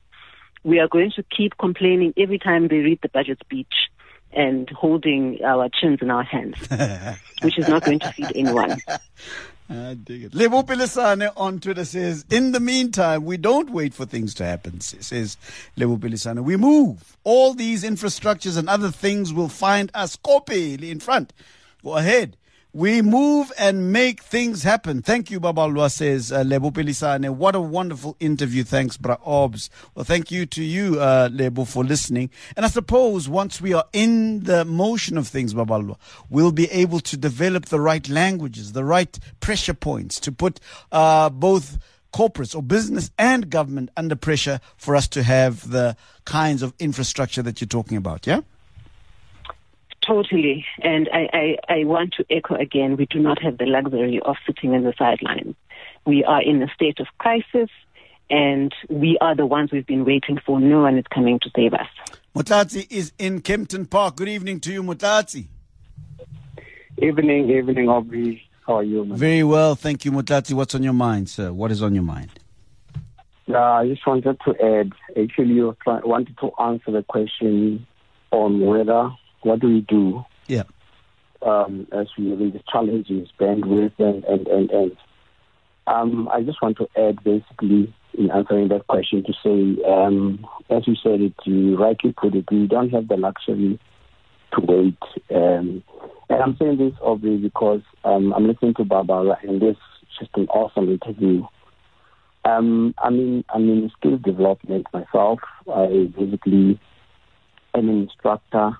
[0.63, 3.73] we are going to keep complaining every time they read the budget speech
[4.31, 6.57] and holding our chins in our hands,
[7.41, 8.71] which is not going to feed anyone.
[8.87, 8.97] I
[9.69, 10.33] ah, dig it.
[10.35, 14.81] Lebo Pilisane on Twitter says, in the meantime, we don't wait for things to happen,
[14.81, 15.37] says
[15.77, 16.43] Lebo Pilisane.
[16.43, 17.15] We move.
[17.23, 21.31] All these infrastructures and other things will find us copy in front.
[21.83, 22.35] Go ahead.
[22.75, 25.01] We move and make things happen.
[25.01, 27.29] Thank you, Babalwa, says uh, Lebo Pilisane.
[27.29, 28.65] What a wonderful interview.
[28.65, 29.69] Thanks, Bra Obs.
[29.95, 32.31] Well, thank you to you, uh, Lebo, for listening.
[32.57, 35.95] And I suppose once we are in the motion of things, Babalwa,
[36.29, 40.59] we'll be able to develop the right languages, the right pressure points to put
[40.91, 41.77] uh, both
[42.13, 47.41] corporates or business and government under pressure for us to have the kinds of infrastructure
[47.41, 48.27] that you're talking about.
[48.27, 48.41] Yeah?
[50.05, 50.65] Totally.
[50.81, 54.35] And I, I, I want to echo again, we do not have the luxury of
[54.45, 55.55] sitting in the sidelines.
[56.05, 57.69] We are in a state of crisis
[58.29, 60.59] and we are the ones we've been waiting for.
[60.59, 61.87] No one is coming to save us.
[62.35, 64.17] Mutlatsi is in Kempton Park.
[64.17, 65.47] Good evening to you, Mutlatsi.
[66.97, 68.43] Evening, evening, Aubrey.
[68.67, 69.17] How are you, man?
[69.17, 70.53] Very well, thank you, Mutlatsi.
[70.53, 71.51] What's on your mind, sir?
[71.53, 72.31] What is on your mind?
[73.47, 74.91] Yeah, I just wanted to add,
[75.21, 77.85] actually, I wanted to answer the question
[78.31, 79.11] on whether,
[79.45, 80.63] what do we do Yeah.
[81.41, 84.97] um, as we have these challenges, bandwidth, and, and, and, and.
[85.87, 90.87] Um, I just want to add, basically, in answering that question, to say, um, as
[90.87, 93.79] you said it, you rightly put it, we don't have the luxury
[94.53, 94.97] to wait.
[95.29, 95.83] Um,
[96.29, 100.31] and I'm saying this, obviously because um, I'm listening to Barbara, and this is just
[100.37, 101.45] an awesome interview.
[102.45, 105.39] Um, I mean, I'm in skill development myself.
[105.71, 106.79] I basically
[107.75, 108.77] am an instructor,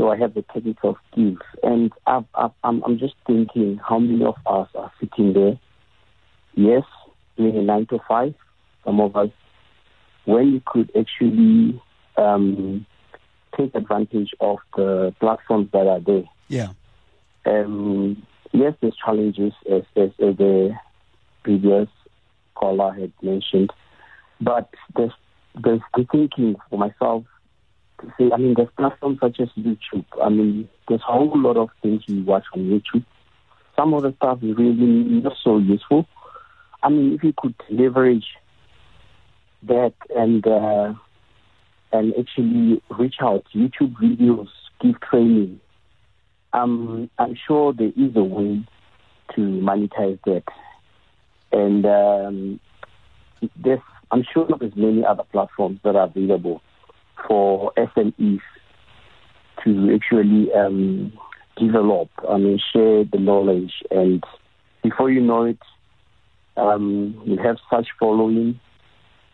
[0.00, 1.38] so I have the technical skills.
[1.62, 2.26] And I'm,
[2.64, 5.60] I'm just thinking how many of us are sitting there,
[6.54, 6.84] yes,
[7.36, 8.34] doing a nine to five,
[8.82, 9.28] some of us,
[10.24, 11.82] when you could actually
[12.16, 12.86] um,
[13.58, 16.24] take advantage of the platforms that are there.
[16.48, 16.68] Yeah.
[17.44, 20.74] Um, yes, there's challenges, as, as, as the
[21.42, 21.88] previous
[22.54, 23.70] caller had mentioned,
[24.40, 25.12] but there's,
[25.62, 27.24] there's I'm thinking for myself
[28.18, 30.04] say, I mean, there's platforms such as YouTube.
[30.22, 33.04] I mean, there's a whole lot of things we watch on YouTube.
[33.76, 36.06] Some of the stuff is really not so useful.
[36.82, 38.26] I mean, if you could leverage
[39.64, 40.94] that and uh,
[41.92, 44.48] and actually reach out, YouTube videos
[44.80, 45.60] give training
[46.52, 48.64] um, I'm sure there is a way
[49.34, 50.44] to monetize that.
[51.52, 52.60] And um,
[53.56, 56.62] there's, I'm sure there's many other platforms that are available
[57.26, 58.40] for SMEs
[59.64, 61.12] to actually um,
[61.56, 63.72] develop, I mean, share the knowledge.
[63.90, 64.24] And
[64.82, 65.58] before you know it,
[66.56, 68.58] um, you have such following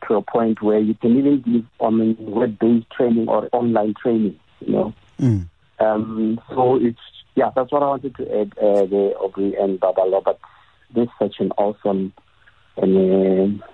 [0.06, 4.38] to a point where you can even give I mean, web-based training or online training,
[4.60, 4.94] you know.
[5.20, 5.48] Mm.
[5.78, 6.98] Um, so it's
[7.34, 10.24] yeah, that's what I wanted to add uh, there, Aubrey and Babalo.
[10.24, 10.38] But
[10.94, 12.12] this is such an awesome
[12.76, 13.66] and uh,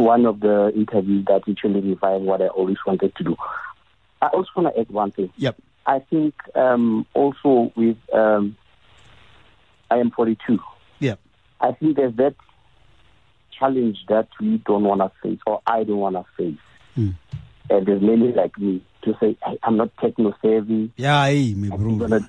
[0.00, 3.36] one of the interviews that actually revived what I always wanted to do.
[4.22, 5.32] I also want to add one thing.
[5.36, 5.56] Yep.
[5.86, 8.56] I think um, also with um,
[9.90, 10.58] I am 42.
[11.00, 11.18] Yep.
[11.60, 12.34] I think there's that
[13.58, 16.58] challenge that we don't want to face, or I don't want to face.
[16.96, 17.14] Mm.
[17.68, 20.92] And there's many like me to say I, I'm not techno savvy.
[20.96, 22.28] Yeah, me I'm gonna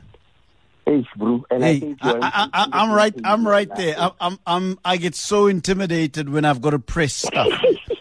[0.86, 1.46] Hey, bro.
[1.50, 3.14] And I think I, I, I, I'm right.
[3.24, 3.96] I'm right there.
[3.98, 7.52] I'm, I'm, I'm, I get so intimidated when I've got to press stuff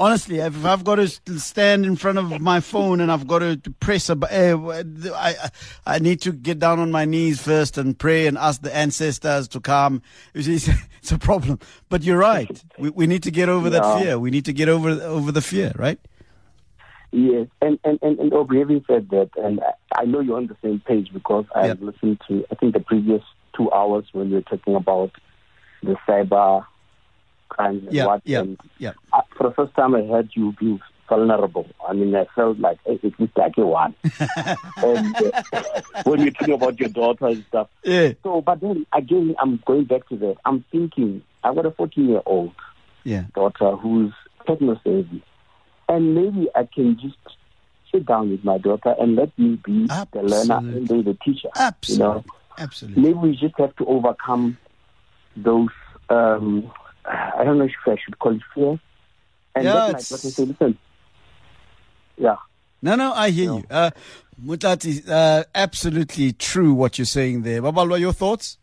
[0.00, 3.58] Honestly, if I've got to stand in front of my phone and I've got to,
[3.80, 4.82] press a, uh,
[5.14, 5.50] I,
[5.84, 9.46] I need to get down on my knees first and pray and ask the ancestors
[9.48, 10.00] to come.
[10.32, 10.48] It's,
[11.02, 11.58] it's a problem.
[11.90, 12.48] But you're right.
[12.78, 13.80] We, we need to get over yeah.
[13.80, 14.18] that fear.
[14.18, 16.00] We need to get over over the fear, right?
[17.12, 19.60] Yes, and and and, and Aubrey, having said that, and
[19.96, 21.78] I know you're on the same page because I yep.
[21.80, 23.22] listened to I think the previous
[23.56, 25.10] two hours when you were talking about
[25.82, 26.64] the cyber
[27.48, 28.22] crimes and yeah, what.
[28.24, 28.92] Yeah, and yeah.
[29.36, 31.66] for the first time, I heard you be vulnerable.
[31.86, 33.94] I mean, I felt like hey, it was like a one.
[34.76, 37.68] and uh, when you're talking about your daughter and stuff.
[37.82, 38.12] Yeah.
[38.22, 40.36] So, but then again, I'm going back to that.
[40.44, 42.54] I'm thinking I've got a 14 year old
[43.02, 43.24] yeah.
[43.34, 44.12] daughter who's
[44.46, 45.24] techno savvy
[45.90, 47.16] and maybe I can just
[47.90, 50.20] sit down with my daughter and let me be Absolutely.
[50.20, 51.48] the learner and be the teacher.
[51.56, 52.06] Absolutely.
[52.06, 52.24] You know?
[52.58, 53.02] Absolutely.
[53.02, 54.56] Maybe we just have to overcome
[55.36, 55.70] those,
[56.08, 56.70] um,
[57.04, 58.78] I don't know if I should call it fear.
[59.56, 60.78] And yeah, let my daughter say, listen,
[62.16, 62.36] yeah.
[62.82, 63.64] No, no, I hear you.
[63.68, 63.90] Uh,
[64.42, 67.60] Mutati, uh, absolutely true what you're saying there.
[67.60, 68.58] Babalwa, your thoughts?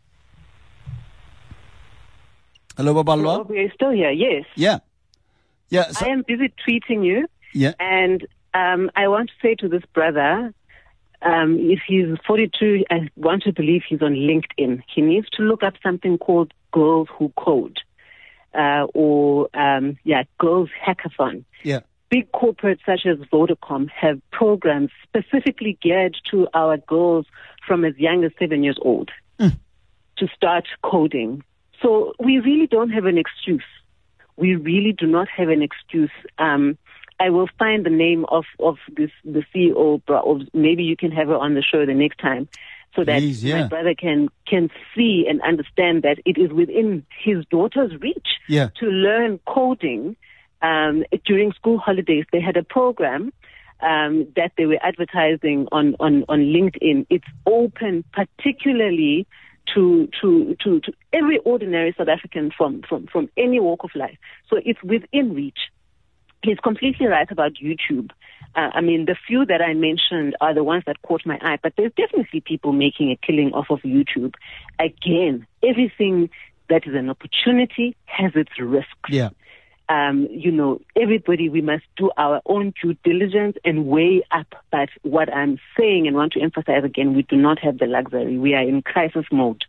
[2.76, 3.46] Hello, Babalwa?
[3.46, 4.44] we're still here, yes.
[4.54, 4.78] Yeah.
[5.70, 7.26] Yeah, so, I am busy tweeting you.
[7.52, 7.72] Yeah.
[7.78, 10.52] And um, I want to say to this brother,
[11.22, 14.82] um, if he's 42, I want to believe he's on LinkedIn.
[14.92, 17.78] He needs to look up something called Girls Who Code,
[18.54, 21.44] uh, or um, yeah, Girls Hackathon.
[21.64, 21.80] Yeah.
[22.10, 27.26] Big corporates such as Vodacom have programs specifically geared to our girls
[27.66, 29.58] from as young as seven years old mm.
[30.16, 31.42] to start coding.
[31.82, 33.62] So we really don't have an excuse
[34.38, 36.10] we really do not have an excuse.
[36.38, 36.78] Um,
[37.20, 41.28] I will find the name of, of this the CEO, or maybe you can have
[41.28, 42.48] her on the show the next time,
[42.94, 43.62] so that Please, yeah.
[43.62, 48.68] my brother can can see and understand that it is within his daughter's reach yeah.
[48.80, 50.16] to learn coding.
[50.60, 53.32] Um, during school holidays, they had a program
[53.80, 57.06] um, that they were advertising on, on, on LinkedIn.
[57.10, 59.26] It's open particularly
[59.74, 64.18] to, to, to, to every ordinary South African from, from, from any walk of life.
[64.48, 65.58] So it's within reach.
[66.42, 68.10] He's completely right about YouTube.
[68.54, 71.58] Uh, I mean, the few that I mentioned are the ones that caught my eye,
[71.62, 74.34] but there's definitely people making a killing off of YouTube.
[74.78, 76.30] Again, everything
[76.68, 79.10] that is an opportunity has its risks.
[79.10, 79.30] Yeah
[79.88, 84.46] um, you know, everybody, we must do our own due diligence and weigh up.
[84.70, 88.38] But what I'm saying and want to emphasize again, we do not have the luxury.
[88.38, 89.64] We are in crisis mode.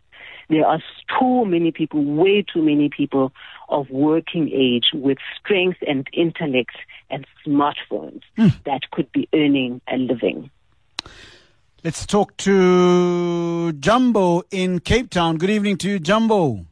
[0.50, 0.82] There are
[1.18, 3.32] too many people, way too many people
[3.68, 6.76] of working age with strength and intellect
[7.08, 8.52] and smartphones mm.
[8.64, 10.50] that could be earning a living.
[11.84, 15.38] Let's talk to Jumbo in Cape Town.
[15.38, 16.66] Good evening to you, Jumbo.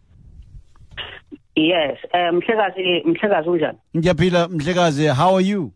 [1.59, 1.99] Yes.
[2.33, 3.79] Mhlekazi Mhlekazi unjani?
[3.97, 5.07] Ngiyaphila Mhlekazi.
[5.15, 5.73] How are you?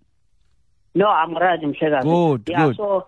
[0.95, 2.03] No, I'm right Mhlekazi.
[2.03, 2.77] Good, yeah, good.
[2.77, 3.07] So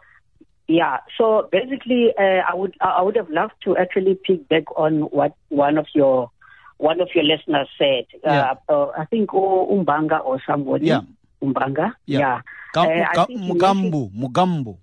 [0.66, 5.02] yeah, so basically uh, I would I would have loved to actually pick back on
[5.12, 6.30] what one of your
[6.78, 8.06] one of your listeners said.
[8.24, 8.54] Yeah.
[8.68, 10.86] Uh, uh, I think oh, Umbanga or somebody.
[10.86, 11.02] Yeah.
[11.42, 11.92] Umbanga.
[12.06, 12.18] Yeah.
[12.18, 13.12] yeah.
[13.14, 14.78] Ga- Mugambo, Mugambo.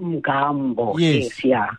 [0.00, 0.98] Mugambo.
[0.98, 1.24] Yes.
[1.24, 1.44] yes.
[1.44, 1.70] Yeah.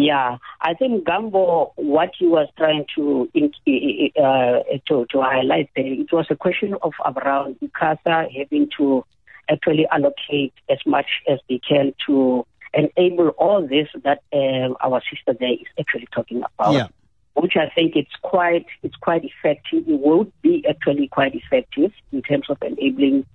[0.00, 6.12] Yeah, I think Gambo, what he was trying to uh, to, to highlight there, it
[6.12, 9.04] was a question of around ICASA having to
[9.50, 15.36] actually allocate as much as they can to enable all this that uh, our sister
[15.36, 16.74] there is actually talking about.
[16.74, 16.86] Yeah.
[17.34, 19.88] Which I think it's quite it's quite effective.
[19.88, 23.26] It would be actually quite effective in terms of enabling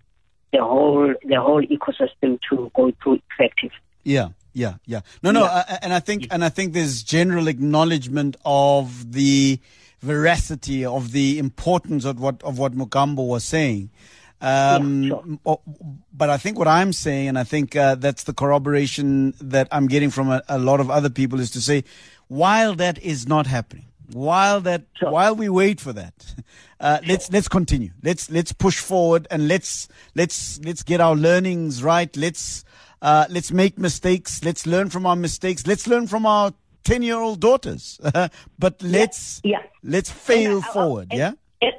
[0.53, 3.71] the whole the whole ecosystem to go through effective.
[4.05, 4.29] Yeah.
[4.53, 5.01] Yeah, yeah.
[5.21, 5.63] No, no, yeah.
[5.67, 9.59] I, and I think and I think there's general acknowledgement of the
[10.01, 13.89] veracity of the importance of what of what Mugambo was saying.
[14.43, 15.09] Um, yeah,
[15.45, 15.59] sure.
[16.13, 19.87] But I think what I'm saying, and I think uh, that's the corroboration that I'm
[19.87, 21.85] getting from a, a, lot of other people, is to say,
[22.27, 25.11] while that is not happening, while that, sure.
[25.11, 26.13] while we wait for that,
[26.81, 27.07] uh, sure.
[27.07, 27.91] let's let's continue.
[28.03, 32.15] Let's let's push forward and let's let's let's get our learnings right.
[32.17, 32.65] Let's
[33.03, 34.43] uh, let's make mistakes.
[34.43, 35.67] Let's learn from our mistakes.
[35.67, 36.53] Let's learn from our
[36.85, 37.99] 10 year old daughters.
[38.57, 39.67] but let's, yeah, yeah.
[39.83, 41.07] let's fail and, forward.
[41.11, 41.31] and, yeah.
[41.61, 41.73] And,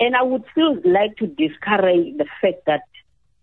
[0.00, 2.80] and, I would still like to discourage the fact that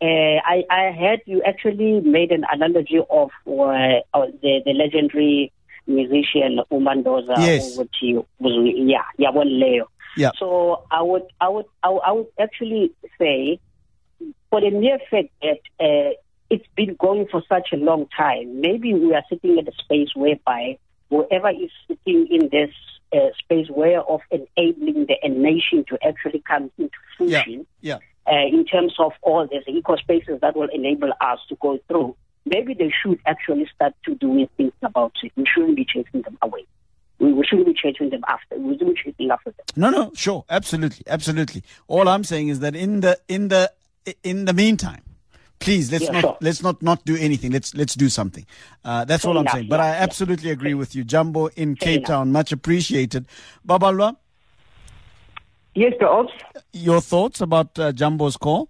[0.01, 4.01] uh, I, I heard you actually made an analogy of uh,
[4.41, 5.51] the, the legendary
[5.85, 7.35] musician Umandoza.
[7.37, 7.77] Yes.
[7.77, 7.87] Was,
[8.39, 9.87] yeah, yeah, one Leo.
[10.17, 10.31] Yeah.
[10.39, 13.59] So I would, I would, I would, I would actually say,
[14.49, 16.13] for the mere fact that uh,
[16.49, 18.61] it's been going for such a long time.
[18.61, 20.77] Maybe we are sitting at a space whereby
[21.09, 22.71] whoever is sitting in this
[23.13, 27.97] uh, space where of enabling the nation to actually come into function yeah.
[28.27, 32.15] uh, in terms of all these eco spaces that will enable us to go through,
[32.45, 35.31] maybe they should actually start to do things about it.
[35.35, 36.65] We shouldn't be chasing them away.
[37.19, 38.57] We, we shouldn't be chasing them after.
[38.57, 39.65] We shouldn't be chasing after them.
[39.75, 41.63] No, no, sure, absolutely, absolutely.
[41.87, 43.71] All I'm saying is that in the in the
[44.23, 45.01] in the meantime,
[45.59, 46.37] please let's Yeah, not sure.
[46.41, 47.51] let's not not do anything.
[47.51, 48.45] Let's let's do something.
[48.83, 49.67] Uh, that's Fair all I'm enough, saying.
[49.69, 50.03] But yeah, I yeah.
[50.03, 52.07] absolutely agree with you, Jumbo in Fair Cape enough.
[52.07, 52.31] Town.
[52.31, 53.25] Much appreciated.
[53.67, 54.15] Babalwa,
[55.75, 56.33] Yes, the ops.
[56.73, 58.69] your thoughts about uh, Jumbo's call?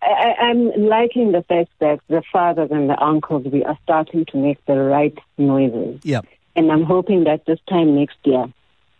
[0.00, 4.24] I, I- I'm liking the fact that the fathers and the uncles, we are starting
[4.26, 6.00] to make the right noises.
[6.04, 6.20] Yeah,
[6.54, 8.46] And I'm hoping that this time next year,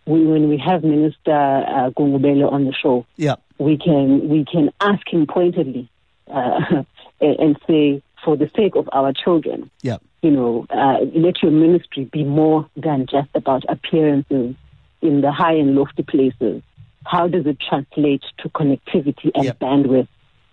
[0.07, 4.71] we, when we have Minister uh, Gungubele on the show, yeah, we can we can
[4.81, 5.89] ask him pointedly
[6.31, 6.83] uh,
[7.21, 12.05] and say, for the sake of our children, yeah, you know, uh, let your ministry
[12.05, 14.55] be more than just about appearances
[15.01, 16.63] in the high and lofty places.
[17.05, 19.59] How does it translate to connectivity and Yep.
[19.61, 20.09] bandwidth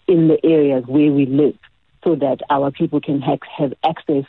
[0.07, 1.57] in the areas where we live
[2.03, 4.23] so that our people can have, have access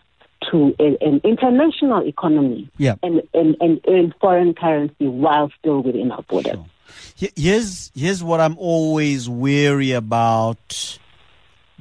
[0.51, 2.94] to a, an international economy yeah.
[3.03, 6.55] and, and, and earn foreign currency while still within our borders?
[6.55, 7.28] Sure.
[7.34, 10.99] Here's here's what I'm always weary about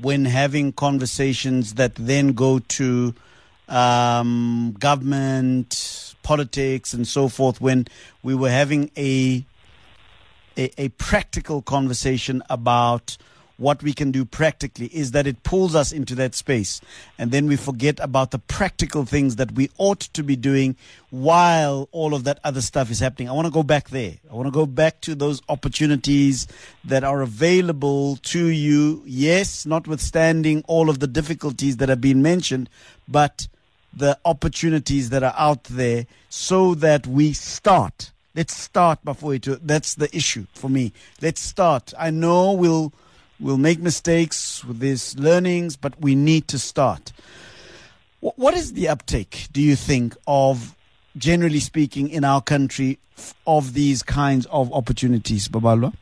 [0.01, 3.13] when having conversations that then go to
[3.67, 7.61] um, government, politics, and so forth.
[7.61, 7.87] When
[8.23, 9.45] we were having a
[10.57, 13.17] a, a practical conversation about
[13.57, 16.81] what we can do practically is that it pulls us into that space
[17.17, 20.75] and then we forget about the practical things that we ought to be doing
[21.09, 23.29] while all of that other stuff is happening.
[23.29, 24.15] I want to go back there.
[24.29, 26.47] I want to go back to those opportunities
[26.83, 29.01] that are available to you.
[29.05, 32.69] Yes, notwithstanding all of the difficulties that have been mentioned,
[33.07, 33.47] but
[33.95, 38.11] the opportunities that are out there so that we start.
[38.35, 39.55] Let's start do.
[39.63, 40.91] That's the issue for me.
[41.21, 41.93] Let's start.
[41.97, 42.91] I know we'll
[43.39, 47.11] we'll make mistakes with these learnings, but we need to start.
[48.21, 50.75] Wh- What is the uptake, do you think, of
[51.17, 52.97] generally speaking in our country
[53.47, 55.93] of these kinds of opportunities, Babalwa?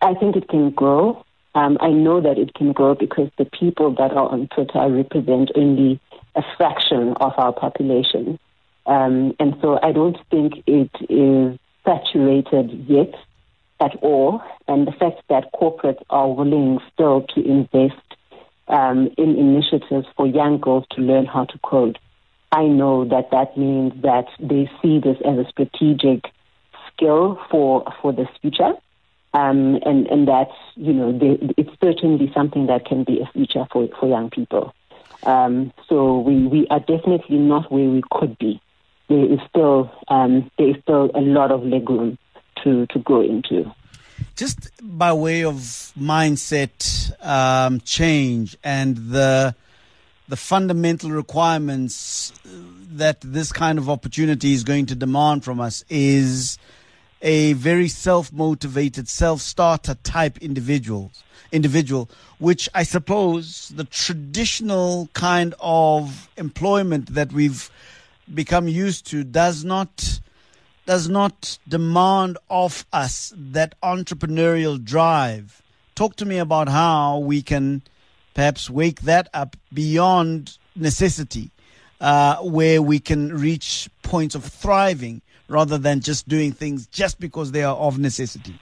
[0.00, 1.24] I think it can grow.
[1.54, 5.50] Um, I know that it can grow because the people that are on Twitter represent
[5.54, 6.00] only
[6.34, 8.38] a fraction of our population.
[8.86, 13.14] Um, and so I don't think it is saturated yet
[13.82, 14.40] at all.
[14.68, 18.06] And the fact that corporates are willing still to invest
[18.68, 21.98] um, in initiatives for young girls to learn how to code,
[22.52, 26.24] I know that that means that they see this as a strategic
[26.88, 28.74] skill for for this future,
[29.34, 33.66] um, and and that you know they, it's certainly something that can be a future
[33.72, 34.74] for for young people.
[35.24, 38.60] Um, so we we are definitely not where we could be.
[39.08, 42.18] There is still um, there is still a lot of legroom
[42.62, 43.70] to to go into.
[44.36, 45.54] just by way of
[45.98, 49.54] mindset um, change and the
[50.28, 56.58] the fundamental requirements that this kind of opportunity is going to demand from us is
[57.20, 62.08] a very self-motivated, self-starter type individuals individual,
[62.38, 67.70] which I suppose the traditional kind of employment that we've
[68.32, 70.20] become used to does not
[70.86, 75.62] does not demand of us that entrepreneurial drive.
[75.94, 77.82] Talk to me about how we can
[78.34, 81.50] perhaps wake that up beyond necessity,
[82.00, 87.52] uh, where we can reach points of thriving rather than just doing things just because
[87.52, 88.58] they are of necessity.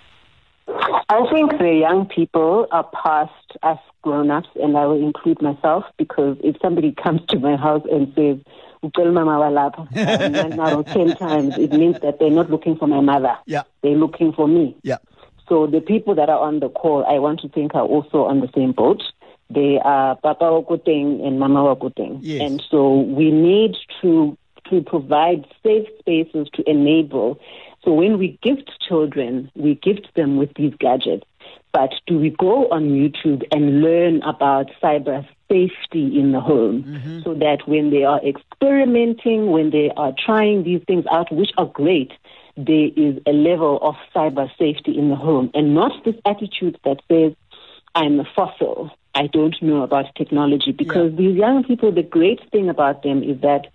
[0.68, 6.37] I think the young people are past us grown-ups, and I will include myself because
[6.43, 8.39] if somebody comes to my house and says,
[8.83, 12.87] "Ucela mama walapha," uh, nine out ten times, it means that they're not looking for
[12.89, 13.37] my mother.
[13.47, 14.76] Yeah, They're looking for me.
[14.83, 14.99] yeah,
[15.49, 18.41] So the people that are on the call, I want to think are also on
[18.41, 19.03] the same boat.
[19.51, 22.20] They are Papa Wakuteng and Mama Wakuteng.
[22.22, 22.41] Yes.
[22.43, 24.37] And so we need to
[24.70, 27.41] to provide safe spaces to enable.
[27.85, 31.24] So when we gift children, we gift them with these gadgets.
[31.72, 36.84] But do we go on YouTube and learn about cyber safety in the home.
[36.84, 37.22] Mm-hmm.
[37.22, 41.66] So that when they are experimenting, when they are trying these things out, which are
[41.66, 42.12] great,
[42.57, 47.01] there is a level of cyber safety in the home and not this attitude that
[47.09, 47.32] says,
[47.94, 48.90] I'm a fossil.
[49.14, 50.72] I don't know about technology.
[50.72, 53.66] Because these young people, the great thing about them is that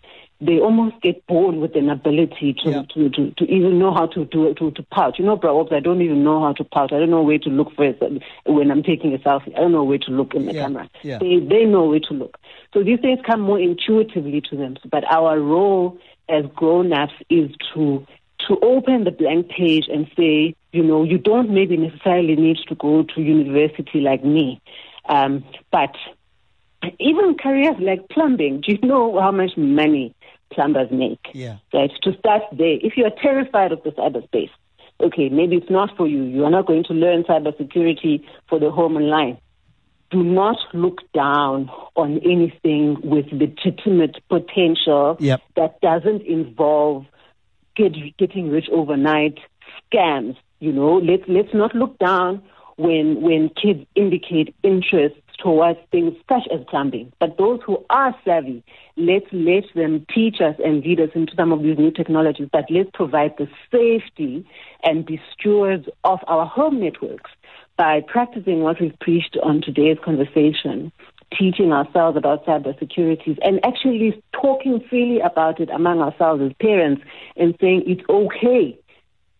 [0.41, 2.83] they almost get born with an ability to, Yeah.
[2.93, 5.17] to, to, to even know how to do to, to pout.
[5.17, 6.91] You know, bro, I don't even know how to pout.
[6.91, 8.01] I don't know where to look for it
[8.45, 9.55] when I'm taking a selfie.
[9.55, 10.89] I don't know where to look in the Yeah, camera.
[11.03, 11.19] yeah.
[11.19, 12.37] They they know where to look.
[12.73, 14.75] So these things come more intuitively to them.
[14.91, 18.05] But our role as grown ups is to
[18.47, 22.75] to open the blank page and say, you know, you don't maybe necessarily need to
[22.75, 24.61] go to university like me,
[25.07, 25.95] um, but
[26.99, 30.13] even careers like plumbing, do you know how much money
[30.51, 31.19] plumbers make?
[31.33, 31.57] Yeah.
[31.73, 31.91] Right.
[32.03, 34.49] To start there, if you are terrified of the cyberspace,
[34.99, 36.23] okay, maybe it's not for you.
[36.23, 39.37] You are not going to learn cybersecurity for the home online.
[40.11, 45.41] Do not look down on anything with legitimate potential Yep.
[45.55, 47.05] that doesn't involve
[47.75, 49.39] get, getting rich overnight
[49.91, 50.37] scams.
[50.59, 52.41] You know, let's let's not look down
[52.77, 57.11] when when kids indicate interest towards things such as plumbing.
[57.19, 58.63] But those who are savvy,
[58.97, 62.49] let's let them teach us and lead us into some of these new technologies.
[62.51, 64.45] But let's provide the safety
[64.83, 67.31] and be stewards of our home networks
[67.77, 70.91] by practicing what we've preached on today's conversation
[71.37, 77.01] teaching ourselves about cybersecurity and actually talking freely about it among ourselves as parents
[77.35, 78.77] and saying it's okay.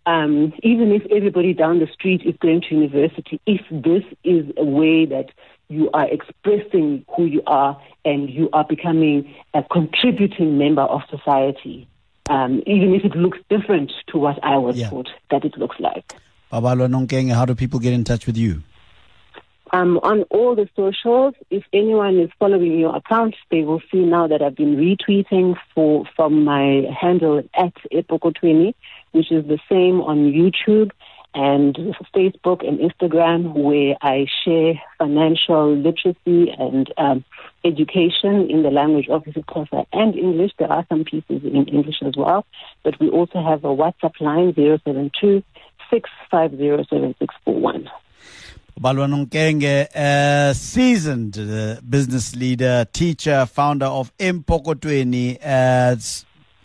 [0.08, 4.64] Um, even if everybody down the street is going to university, if this is a
[4.64, 5.32] way that
[5.70, 11.88] you are expressing who you are and you are becoming a contributing member of society,
[12.30, 14.90] um, even if it looks different to what I was Yeah.
[14.90, 16.14] taught that it looks like.
[16.52, 18.62] Babalwa Nonkenge, how do people get in touch with you?
[19.74, 24.28] Um, on all the socials, if anyone is following your account, they will see now
[24.28, 28.74] that I've been retweeting for from my handle at Epoko20,
[29.12, 30.92] which is the same on YouTube
[31.36, 31.76] and
[32.16, 37.26] Facebook and Instagram, where I share financial literacy and um,
[37.66, 40.54] education in the language of Xhosa and English.
[40.58, 42.46] There are some pieces in English as well,
[42.84, 45.44] but we also have a WhatsApp line 072
[45.92, 47.90] 650 7641.
[48.80, 55.96] Balwa Nonkenge, a seasoned uh, business leader, teacher, founder of Mpokotweni uh,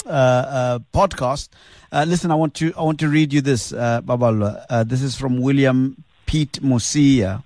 [0.04, 1.48] podcast.
[1.92, 4.64] Uh, listen, I want to I want to read you this, uh, Babalwa.
[4.68, 7.42] Uh, this is from William Pete Musia.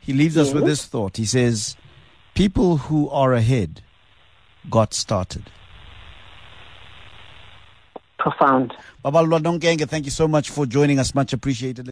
[0.00, 1.16] He leaves us with this thought.
[1.16, 1.76] He says,
[2.34, 3.82] "People who are ahead
[4.70, 5.50] got started."
[8.18, 8.74] Profound.
[9.04, 11.14] Babalwa Nonkenge, thank you so much for joining us.
[11.14, 11.90] Much appreciated.